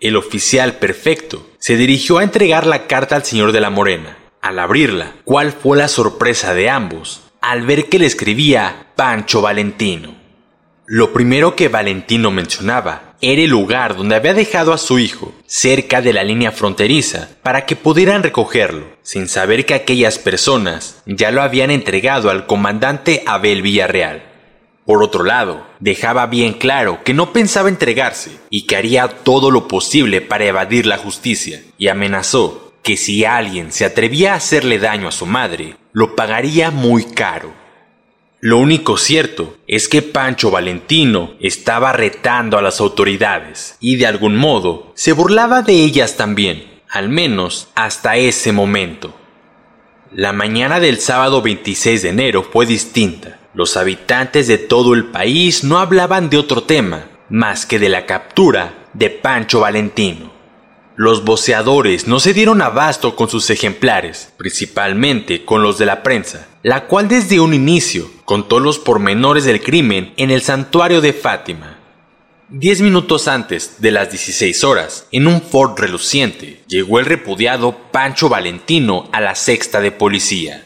El 0.01 0.15
oficial 0.15 0.75
perfecto 0.75 1.45
se 1.59 1.77
dirigió 1.77 2.19
a 2.19 2.23
entregar 2.23 2.69
la 2.69 2.87
carta 2.87 3.17
al 3.17 3.25
señor 3.25 3.51
de 3.51 3.61
la 3.61 3.69
Morena, 3.69 4.17
al 4.41 4.61
abrirla, 4.61 5.15
¿cuál 5.25 5.51
fue 5.51 5.77
la 5.77 5.89
sorpresa 5.89 6.55
de 6.55 6.71
ambos 6.71 7.23
al 7.41 7.67
ver 7.67 7.89
que 7.89 7.99
le 7.99 8.07
escribía 8.07 8.87
Pancho 8.95 9.43
Valentino? 9.43 10.15
Lo 10.87 11.13
primero 11.13 11.57
que 11.57 11.67
Valentino 11.67 12.31
mencionaba 12.31 13.17
era 13.21 13.43
el 13.43 13.51
lugar 13.51 13.97
donde 13.97 14.15
había 14.15 14.35
dejado 14.35 14.73
a 14.73 14.79
su 14.79 15.01
hijo, 15.01 15.35
cerca 15.47 16.01
de 16.01 16.13
la 16.13 16.23
línea 16.23 16.53
fronteriza, 16.53 17.31
para 17.43 17.67
que 17.67 17.75
pudieran 17.75 18.23
recogerlo, 18.23 18.87
sin 19.03 19.29
saber 19.29 19.67
que 19.67 19.75
aquellas 19.75 20.21
personas 20.21 21.03
ya 21.07 21.33
lo 21.33 21.43
habían 21.43 21.73
entregado 21.73 22.31
al 22.31 22.47
comandante 22.47 23.25
Abel 23.27 23.63
Villarreal. 23.63 24.28
Por 24.89 25.03
otro 25.03 25.23
lado, 25.23 25.67
dejaba 25.81 26.25
bien 26.29 26.55
claro 26.55 27.05
que 27.05 27.13
no 27.13 27.35
pensaba 27.35 27.69
entregarse 27.69 28.31
y 28.49 28.63
que 28.63 28.75
haría 28.75 29.07
todo 29.07 29.51
lo 29.51 29.69
posible 29.69 30.23
para 30.23 30.47
evadir 30.47 30.87
la 30.87 30.97
justicia, 30.97 31.63
y 31.77 31.89
amenazó 31.89 32.73
que 32.83 32.97
si 32.97 33.27
alguien 33.27 33.71
se 33.71 33.85
atrevía 33.85 34.33
a 34.33 34.37
hacerle 34.37 34.79
daño 34.79 35.07
a 35.07 35.13
su 35.13 35.27
madre, 35.27 35.77
lo 35.93 36.17
pagaría 36.17 36.71
muy 36.71 37.05
caro. 37.05 37.53
Lo 38.41 38.57
único 38.57 38.97
cierto 38.97 39.59
es 39.67 39.89
que 39.89 40.01
Pancho 40.01 40.51
Valentino 40.51 41.35
estaba 41.39 41.93
retando 41.93 42.57
a 42.57 42.63
las 42.63 42.81
autoridades 42.81 43.77
y 43.81 43.97
de 43.97 44.07
algún 44.07 44.37
modo 44.37 44.93
se 44.95 45.13
burlaba 45.13 45.61
de 45.61 45.75
ellas 45.75 46.17
también, 46.17 46.65
al 46.89 47.11
menos 47.11 47.69
hasta 47.75 48.17
ese 48.17 48.53
momento. 48.53 49.15
La 50.13 50.33
mañana 50.33 50.81
del 50.81 50.99
sábado 50.99 51.43
26 51.43 52.01
de 52.01 52.09
enero 52.09 52.43
fue 52.43 52.65
distinta. 52.65 53.38
Los 53.59 53.77
habitantes 53.77 54.47
de 54.47 54.57
todo 54.57 54.95
el 54.95 55.07
país 55.07 55.65
no 55.65 55.81
hablaban 55.81 56.31
de 56.31 56.39
otro 56.39 56.63
tema 56.63 57.07
más 57.29 57.67
que 57.67 57.81
de 57.81 57.89
la 57.89 58.07
captura 58.07 58.87
de 58.93 59.11
Pancho 59.11 59.59
Valentino. 59.59 60.33
Los 60.95 61.25
voceadores 61.25 62.07
no 62.07 62.21
se 62.21 62.35
dieron 62.35 62.63
abasto 62.63 63.17
con 63.17 63.29
sus 63.29 63.51
ejemplares, 63.51 64.33
principalmente 64.37 65.45
con 65.45 65.61
los 65.61 65.77
de 65.77 65.87
la 65.87 66.05
prensa, 66.05 66.47
la 66.63 66.87
cual 66.87 67.09
desde 67.09 67.41
un 67.41 67.53
inicio 67.53 68.09
contó 68.25 68.61
los 68.61 68.79
pormenores 68.79 69.45
del 69.45 69.61
crimen 69.61 70.15
en 70.17 70.31
el 70.31 70.43
santuario 70.43 71.01
de 71.01 71.13
Fátima. 71.13 71.81
Diez 72.51 72.81
minutos 72.81 73.27
antes 73.27 73.81
de 73.81 73.91
las 73.91 74.09
16 74.13 74.63
horas, 74.63 75.09
en 75.11 75.27
un 75.27 75.43
Ford 75.43 75.77
reluciente, 75.77 76.63
llegó 76.69 77.01
el 77.01 77.07
repudiado 77.07 77.77
Pancho 77.91 78.29
Valentino 78.29 79.09
a 79.11 79.21
la 79.21 79.35
sexta 79.35 79.81
de 79.81 79.91
policía. 79.91 80.65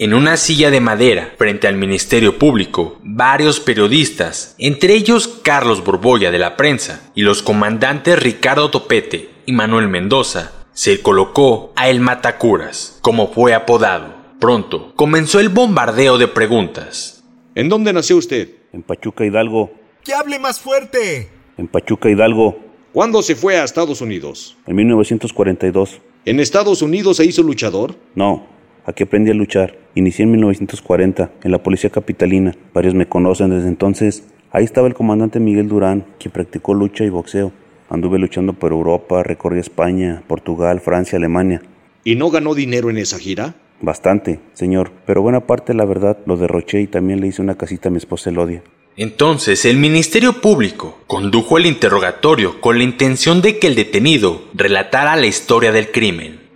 En 0.00 0.14
una 0.14 0.36
silla 0.36 0.70
de 0.70 0.80
madera, 0.80 1.34
frente 1.38 1.66
al 1.66 1.74
Ministerio 1.74 2.38
Público, 2.38 3.00
varios 3.02 3.58
periodistas, 3.58 4.54
entre 4.56 4.94
ellos 4.94 5.26
Carlos 5.42 5.82
Borbolla 5.82 6.30
de 6.30 6.38
la 6.38 6.56
prensa 6.56 7.10
y 7.16 7.22
los 7.22 7.42
comandantes 7.42 8.22
Ricardo 8.22 8.70
Topete 8.70 9.28
y 9.44 9.50
Manuel 9.50 9.88
Mendoza, 9.88 10.52
se 10.72 11.02
colocó 11.02 11.72
a 11.74 11.88
El 11.88 11.98
Matacuras, 11.98 13.00
como 13.00 13.32
fue 13.32 13.54
apodado. 13.54 14.14
Pronto 14.38 14.92
comenzó 14.94 15.40
el 15.40 15.48
bombardeo 15.48 16.16
de 16.16 16.28
preguntas. 16.28 17.24
¿En 17.56 17.68
dónde 17.68 17.92
nació 17.92 18.18
usted? 18.18 18.50
En 18.72 18.84
Pachuca 18.84 19.24
Hidalgo. 19.24 19.72
¡Que 20.04 20.14
hable 20.14 20.38
más 20.38 20.60
fuerte! 20.60 21.28
En 21.56 21.66
Pachuca 21.66 22.08
Hidalgo. 22.08 22.56
¿Cuándo 22.92 23.20
se 23.20 23.34
fue 23.34 23.58
a 23.58 23.64
Estados 23.64 24.00
Unidos? 24.00 24.56
En 24.68 24.76
1942. 24.76 26.00
¿En 26.24 26.38
Estados 26.38 26.82
Unidos 26.82 27.16
se 27.16 27.24
hizo 27.24 27.42
luchador? 27.42 27.96
No, 28.14 28.46
aquí 28.86 29.02
aprendí 29.02 29.32
a 29.32 29.34
luchar. 29.34 29.76
Inicié 29.98 30.26
en 30.26 30.30
1940 30.30 31.32
en 31.42 31.50
la 31.50 31.60
Policía 31.60 31.90
Capitalina. 31.90 32.54
Varios 32.72 32.94
me 32.94 33.08
conocen 33.08 33.50
desde 33.50 33.66
entonces. 33.66 34.22
Ahí 34.52 34.62
estaba 34.62 34.86
el 34.86 34.94
comandante 34.94 35.40
Miguel 35.40 35.66
Durán, 35.66 36.04
quien 36.20 36.30
practicó 36.30 36.72
lucha 36.72 37.02
y 37.02 37.08
boxeo. 37.08 37.50
Anduve 37.90 38.20
luchando 38.20 38.52
por 38.52 38.70
Europa, 38.70 39.24
recorrí 39.24 39.58
España, 39.58 40.22
Portugal, 40.28 40.78
Francia, 40.78 41.16
Alemania. 41.16 41.62
¿Y 42.04 42.14
no 42.14 42.30
ganó 42.30 42.54
dinero 42.54 42.90
en 42.90 42.98
esa 42.98 43.18
gira? 43.18 43.56
Bastante, 43.80 44.38
señor, 44.52 44.92
pero 45.04 45.20
buena 45.20 45.48
parte, 45.48 45.74
la 45.74 45.84
verdad, 45.84 46.18
lo 46.26 46.36
derroché 46.36 46.80
y 46.80 46.86
también 46.86 47.20
le 47.20 47.26
hice 47.26 47.42
una 47.42 47.56
casita 47.56 47.88
a 47.88 47.90
mi 47.90 47.98
esposa 47.98 48.30
Elodia. 48.30 48.62
Entonces, 48.96 49.64
el 49.64 49.78
Ministerio 49.78 50.34
Público 50.34 50.98
condujo 51.08 51.58
el 51.58 51.66
interrogatorio 51.66 52.60
con 52.60 52.78
la 52.78 52.84
intención 52.84 53.42
de 53.42 53.58
que 53.58 53.66
el 53.66 53.74
detenido 53.74 54.42
relatara 54.54 55.16
la 55.16 55.26
historia 55.26 55.72
del 55.72 55.90
crimen. 55.90 56.47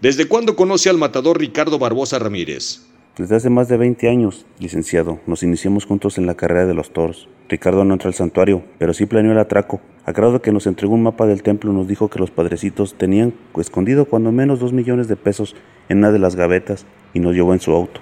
¿Desde 0.00 0.28
cuándo 0.28 0.54
conoce 0.54 0.88
al 0.88 0.96
matador 0.96 1.40
Ricardo 1.40 1.76
Barbosa 1.80 2.20
Ramírez? 2.20 2.86
Desde 3.16 3.34
hace 3.34 3.50
más 3.50 3.66
de 3.66 3.76
20 3.76 4.08
años, 4.08 4.46
licenciado. 4.60 5.18
Nos 5.26 5.42
iniciamos 5.42 5.86
juntos 5.86 6.18
en 6.18 6.26
la 6.26 6.36
carrera 6.36 6.66
de 6.66 6.74
los 6.74 6.92
toros. 6.92 7.28
Ricardo 7.48 7.84
no 7.84 7.94
entró 7.94 8.06
al 8.06 8.14
santuario, 8.14 8.62
pero 8.78 8.94
sí 8.94 9.06
planeó 9.06 9.32
el 9.32 9.40
atraco. 9.40 9.80
A 10.04 10.12
grado 10.12 10.40
que 10.40 10.52
nos 10.52 10.68
entregó 10.68 10.94
un 10.94 11.02
mapa 11.02 11.26
del 11.26 11.42
templo, 11.42 11.72
nos 11.72 11.88
dijo 11.88 12.08
que 12.08 12.20
los 12.20 12.30
padrecitos 12.30 12.94
tenían 12.94 13.34
escondido 13.56 14.04
cuando 14.04 14.30
menos 14.30 14.60
dos 14.60 14.72
millones 14.72 15.08
de 15.08 15.16
pesos 15.16 15.56
en 15.88 15.98
una 15.98 16.12
de 16.12 16.20
las 16.20 16.36
gavetas 16.36 16.86
y 17.12 17.18
nos 17.18 17.34
llevó 17.34 17.52
en 17.52 17.60
su 17.60 17.72
auto. 17.72 18.00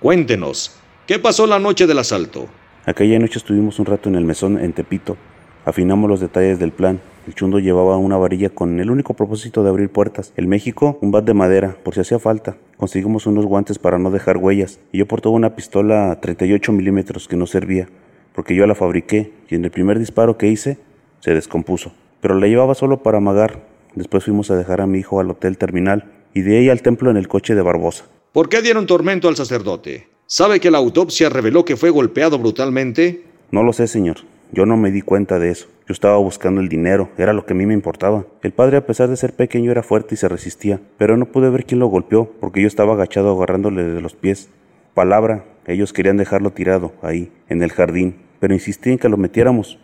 Cuéntenos, 0.00 0.74
¿qué 1.06 1.18
pasó 1.18 1.46
la 1.46 1.58
noche 1.58 1.86
del 1.86 1.98
asalto? 1.98 2.46
Aquella 2.86 3.18
noche 3.18 3.38
estuvimos 3.38 3.78
un 3.78 3.84
rato 3.84 4.08
en 4.08 4.14
el 4.14 4.24
mesón 4.24 4.58
en 4.58 4.72
Tepito. 4.72 5.18
Afinamos 5.64 6.10
los 6.10 6.20
detalles 6.20 6.58
del 6.58 6.72
plan. 6.72 7.00
El 7.26 7.34
chundo 7.34 7.58
llevaba 7.58 7.96
una 7.96 8.18
varilla 8.18 8.50
con 8.50 8.80
el 8.80 8.90
único 8.90 9.14
propósito 9.14 9.62
de 9.62 9.70
abrir 9.70 9.88
puertas. 9.88 10.34
El 10.36 10.46
México, 10.46 10.98
un 11.00 11.10
bat 11.10 11.24
de 11.24 11.32
madera, 11.32 11.78
por 11.82 11.94
si 11.94 12.00
hacía 12.00 12.18
falta. 12.18 12.58
Conseguimos 12.76 13.26
unos 13.26 13.46
guantes 13.46 13.78
para 13.78 13.98
no 13.98 14.10
dejar 14.10 14.36
huellas. 14.36 14.78
Y 14.92 14.98
yo 14.98 15.06
portaba 15.06 15.34
una 15.34 15.56
pistola 15.56 16.18
38 16.20 16.70
milímetros 16.72 17.28
que 17.28 17.36
no 17.36 17.46
servía, 17.46 17.88
porque 18.34 18.54
yo 18.54 18.66
la 18.66 18.74
fabriqué 18.74 19.32
y 19.48 19.54
en 19.54 19.64
el 19.64 19.70
primer 19.70 19.98
disparo 19.98 20.36
que 20.36 20.48
hice 20.48 20.76
se 21.20 21.32
descompuso. 21.32 21.94
Pero 22.20 22.38
la 22.38 22.46
llevaba 22.46 22.74
solo 22.74 23.02
para 23.02 23.18
amagar. 23.18 23.62
Después 23.94 24.24
fuimos 24.24 24.50
a 24.50 24.56
dejar 24.56 24.82
a 24.82 24.86
mi 24.86 24.98
hijo 24.98 25.18
al 25.18 25.30
hotel 25.30 25.56
terminal 25.56 26.12
y 26.34 26.42
de 26.42 26.58
ahí 26.58 26.68
al 26.68 26.82
templo 26.82 27.10
en 27.10 27.16
el 27.16 27.28
coche 27.28 27.54
de 27.54 27.62
Barbosa. 27.62 28.04
¿Por 28.32 28.50
qué 28.50 28.60
dieron 28.60 28.86
tormento 28.86 29.28
al 29.28 29.36
sacerdote? 29.36 30.08
¿Sabe 30.26 30.60
que 30.60 30.70
la 30.70 30.78
autopsia 30.78 31.30
reveló 31.30 31.64
que 31.64 31.76
fue 31.76 31.88
golpeado 31.88 32.38
brutalmente? 32.38 33.24
No 33.50 33.62
lo 33.62 33.72
sé, 33.72 33.86
señor. 33.86 34.16
Yo 34.54 34.66
no 34.66 34.76
me 34.76 34.92
di 34.92 35.02
cuenta 35.02 35.40
de 35.40 35.50
eso. 35.50 35.66
Yo 35.88 35.92
estaba 35.92 36.16
buscando 36.18 36.60
el 36.60 36.68
dinero, 36.68 37.10
era 37.18 37.32
lo 37.32 37.44
que 37.44 37.54
a 37.54 37.56
mí 37.56 37.66
me 37.66 37.74
importaba. 37.74 38.24
El 38.40 38.52
padre, 38.52 38.76
a 38.76 38.86
pesar 38.86 39.08
de 39.08 39.16
ser 39.16 39.34
pequeño, 39.34 39.72
era 39.72 39.82
fuerte 39.82 40.14
y 40.14 40.16
se 40.16 40.28
resistía, 40.28 40.80
pero 40.96 41.16
no 41.16 41.26
pude 41.26 41.50
ver 41.50 41.64
quién 41.64 41.80
lo 41.80 41.88
golpeó, 41.88 42.30
porque 42.38 42.62
yo 42.62 42.68
estaba 42.68 42.92
agachado 42.92 43.32
agarrándole 43.32 43.82
de 43.82 44.00
los 44.00 44.14
pies. 44.14 44.50
Palabra, 44.94 45.44
ellos 45.66 45.92
querían 45.92 46.18
dejarlo 46.18 46.52
tirado, 46.52 46.92
ahí, 47.02 47.32
en 47.48 47.64
el 47.64 47.72
jardín, 47.72 48.14
pero 48.38 48.54
insistí 48.54 48.92
en 48.92 48.98
que 48.98 49.08
lo 49.08 49.16
metiéramos. 49.16 49.80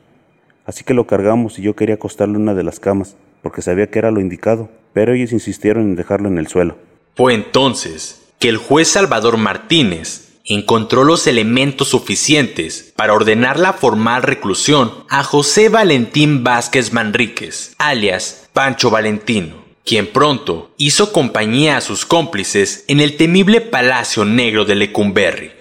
Así 0.64 0.85
que 0.85 0.94
lo 0.94 1.04
cargamos 1.09 1.59
y 1.59 1.62
yo 1.62 1.74
quería 1.74 1.96
acostarlo 1.96 2.37
en 2.37 2.42
una 2.42 2.54
de 2.54 2.62
las 2.62 2.78
camas, 2.78 3.16
porque 3.42 3.62
sabía 3.62 3.90
que 3.90 3.98
era 3.98 4.12
lo 4.12 4.20
indicado, 4.20 4.68
pero 4.92 5.14
ellos 5.14 5.33
insistieron 5.33 5.83
en 5.83 5.96
dejarlo 5.96 6.28
en 6.28 6.38
el 6.38 6.46
suelo. 6.46 6.76
Fue 7.16 7.35
entonces 7.35 8.30
que 8.38 8.48
el 8.48 8.59
juez 8.59 8.87
Salvador 8.87 9.37
Martínez 9.37 10.30
encontró 10.44 11.05
los 11.05 11.26
elementos 11.26 11.88
suficientes 11.88 12.92
para 12.96 13.12
ordenar 13.12 13.59
la 13.59 13.72
formal 13.72 14.22
reclusión 14.22 15.05
a 15.09 15.22
José 15.22 15.68
Valentín 15.68 16.42
Vázquez 16.42 16.92
Manríquez, 16.92 17.74
alias 17.79 18.48
Pancho 18.53 18.90
Valentino, 18.90 19.64
quien 19.85 20.07
pronto 20.07 20.72
hizo 20.76 21.12
compañía 21.12 21.76
a 21.76 21.81
sus 21.81 22.07
cómplices 22.07 22.85
en 22.88 23.00
el 23.00 23.16
temible 23.16 23.61
Palacio 23.61 24.24
Negro 24.24 24.64
de 24.64 24.74
Lecumberri. 24.74 25.53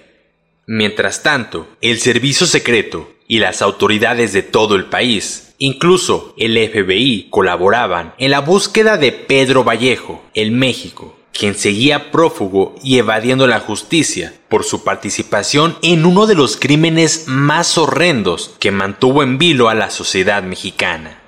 Mientras 0.65 1.23
tanto, 1.23 1.67
el 1.81 1.99
servicio 1.99 2.45
secreto 2.45 3.09
y 3.27 3.39
las 3.39 3.61
autoridades 3.61 4.33
de 4.33 4.43
todo 4.43 4.75
el 4.75 4.85
país, 4.85 5.53
incluso 5.57 6.33
el 6.37 6.57
FBI, 6.57 7.27
colaboraban 7.29 8.13
en 8.17 8.31
la 8.31 8.39
búsqueda 8.39 8.97
de 8.97 9.11
Pedro 9.11 9.63
Vallejo, 9.63 10.23
el 10.33 10.51
México, 10.51 11.18
quien 11.39 11.55
seguía 11.55 12.11
prófugo 12.11 12.75
y 12.83 12.97
evadiendo 12.97 13.47
la 13.47 13.61
justicia 13.61 14.33
por 14.49 14.65
su 14.65 14.83
participación 14.83 15.77
en 15.81 16.05
uno 16.05 16.27
de 16.27 16.35
los 16.35 16.57
crímenes 16.57 17.27
más 17.27 17.77
horrendos 17.77 18.55
que 18.59 18.71
mantuvo 18.71 19.23
en 19.23 19.37
vilo 19.37 19.69
a 19.69 19.73
la 19.73 19.89
sociedad 19.89 20.43
mexicana. 20.43 21.21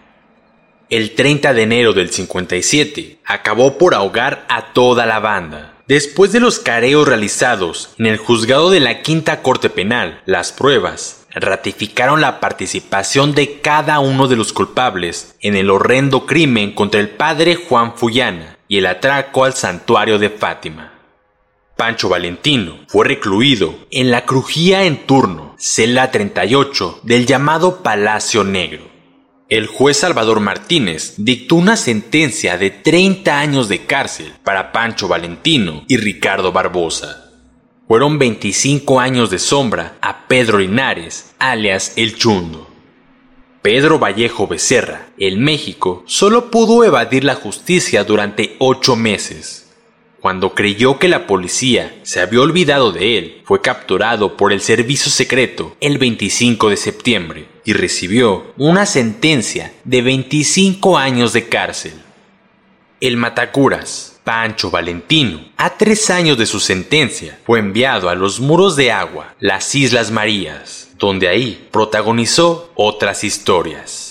El 0.90 1.16
30 1.16 1.54
de 1.54 1.64
enero 1.64 1.94
del 1.94 2.10
57 2.10 3.20
acabó 3.24 3.78
por 3.78 3.96
ahogar 3.96 4.46
a 4.50 4.74
toda 4.74 5.06
la 5.06 5.20
banda. 5.20 5.76
Después 5.88 6.34
de 6.34 6.42
los 6.42 6.60
careos 6.60 7.08
realizados 7.08 7.92
en 7.98 8.08
el 8.08 8.18
juzgado 8.18 8.70
de 8.70 8.82
la 8.82 9.04
Quinta 9.04 9.42
Corte 9.42 9.70
Penal, 9.70 10.22
las 10.26 10.52
pruebas 10.52 11.26
ratificaron 11.34 12.20
la 12.20 12.42
participación 12.42 13.34
de 13.34 13.62
cada 13.62 14.00
uno 14.00 14.28
de 14.28 14.36
los 14.36 14.52
culpables 14.52 15.36
en 15.40 15.56
el 15.56 15.70
horrendo 15.70 16.26
crimen 16.26 16.74
contra 16.74 17.00
el 17.00 17.08
padre 17.12 17.56
Juan 17.56 17.96
Fullana 17.96 18.58
y 18.72 18.78
el 18.78 18.86
atraco 18.86 19.44
al 19.44 19.54
santuario 19.54 20.18
de 20.18 20.30
Fátima. 20.30 20.94
Pancho 21.76 22.08
Valentino 22.08 22.80
fue 22.88 23.06
recluido 23.06 23.76
en 23.92 24.12
la 24.12 24.24
crujía 24.24 24.86
en 24.86 25.06
turno, 25.06 25.58
celda 25.60 26.10
38 26.10 27.02
del 27.04 27.26
llamado 27.26 27.84
Palacio 27.84 28.46
Negro. 28.46 28.84
El 29.50 29.68
juez 29.68 29.98
Salvador 29.98 30.40
Martínez 30.40 31.16
dictó 31.18 31.56
una 31.56 31.76
sentencia 31.76 32.58
de 32.58 32.70
30 32.70 33.38
años 33.38 33.68
de 33.68 33.86
cárcel 33.86 34.32
para 34.42 34.72
Pancho 34.72 35.10
Valentino 35.10 35.84
y 35.90 35.98
Ricardo 35.98 36.54
Barbosa. 36.54 37.30
Fueron 37.90 38.20
25 38.20 39.02
años 39.02 39.30
de 39.32 39.40
sombra 39.40 39.98
a 40.00 40.30
Pedro 40.30 40.60
Linares, 40.60 41.34
alias 41.40 41.92
El 41.98 42.16
Chundo. 42.16 42.71
Pedro 43.62 44.00
Vallejo 44.00 44.48
Becerra, 44.48 45.10
el 45.20 45.38
México, 45.38 46.04
solo 46.08 46.50
pudo 46.50 46.84
evadir 46.84 47.24
la 47.24 47.36
justicia 47.36 48.04
durante 48.04 48.56
ocho 48.58 48.96
meses. 48.96 49.70
Cuando 50.20 50.56
creyó 50.56 50.98
que 50.98 51.08
la 51.08 51.28
policía 51.28 51.96
se 52.02 52.22
había 52.22 52.42
olvidado 52.42 52.92
de 52.92 53.20
él, 53.20 53.42
fue 53.46 53.62
capturado 53.62 54.36
por 54.36 54.52
el 54.52 54.62
servicio 54.62 55.12
secreto 55.12 55.76
el 55.80 56.00
25 56.00 56.72
de 56.72 56.78
septiembre 56.78 57.46
y 57.64 57.74
recibió 57.74 58.52
una 58.58 58.88
sentencia 58.88 59.72
de 59.84 60.02
25 60.02 60.98
años 60.98 61.32
de 61.32 61.48
cárcel. 61.48 61.94
El 63.00 63.16
Matacuras, 63.18 64.20
Pancho 64.24 64.72
Valentino, 64.72 65.40
a 65.58 65.78
tres 65.78 66.10
años 66.10 66.36
de 66.40 66.48
su 66.48 66.60
sentencia, 66.60 67.40
fue 67.46 67.60
enviado 67.60 68.10
a 68.10 68.16
los 68.16 68.40
muros 68.40 68.76
de 68.76 68.92
agua, 68.92 69.36
las 69.40 69.76
Islas 69.76 70.10
Marías, 70.10 70.91
donde 71.02 71.28
ahí 71.28 71.68
protagonizó 71.72 72.70
otras 72.76 73.24
historias. 73.24 74.11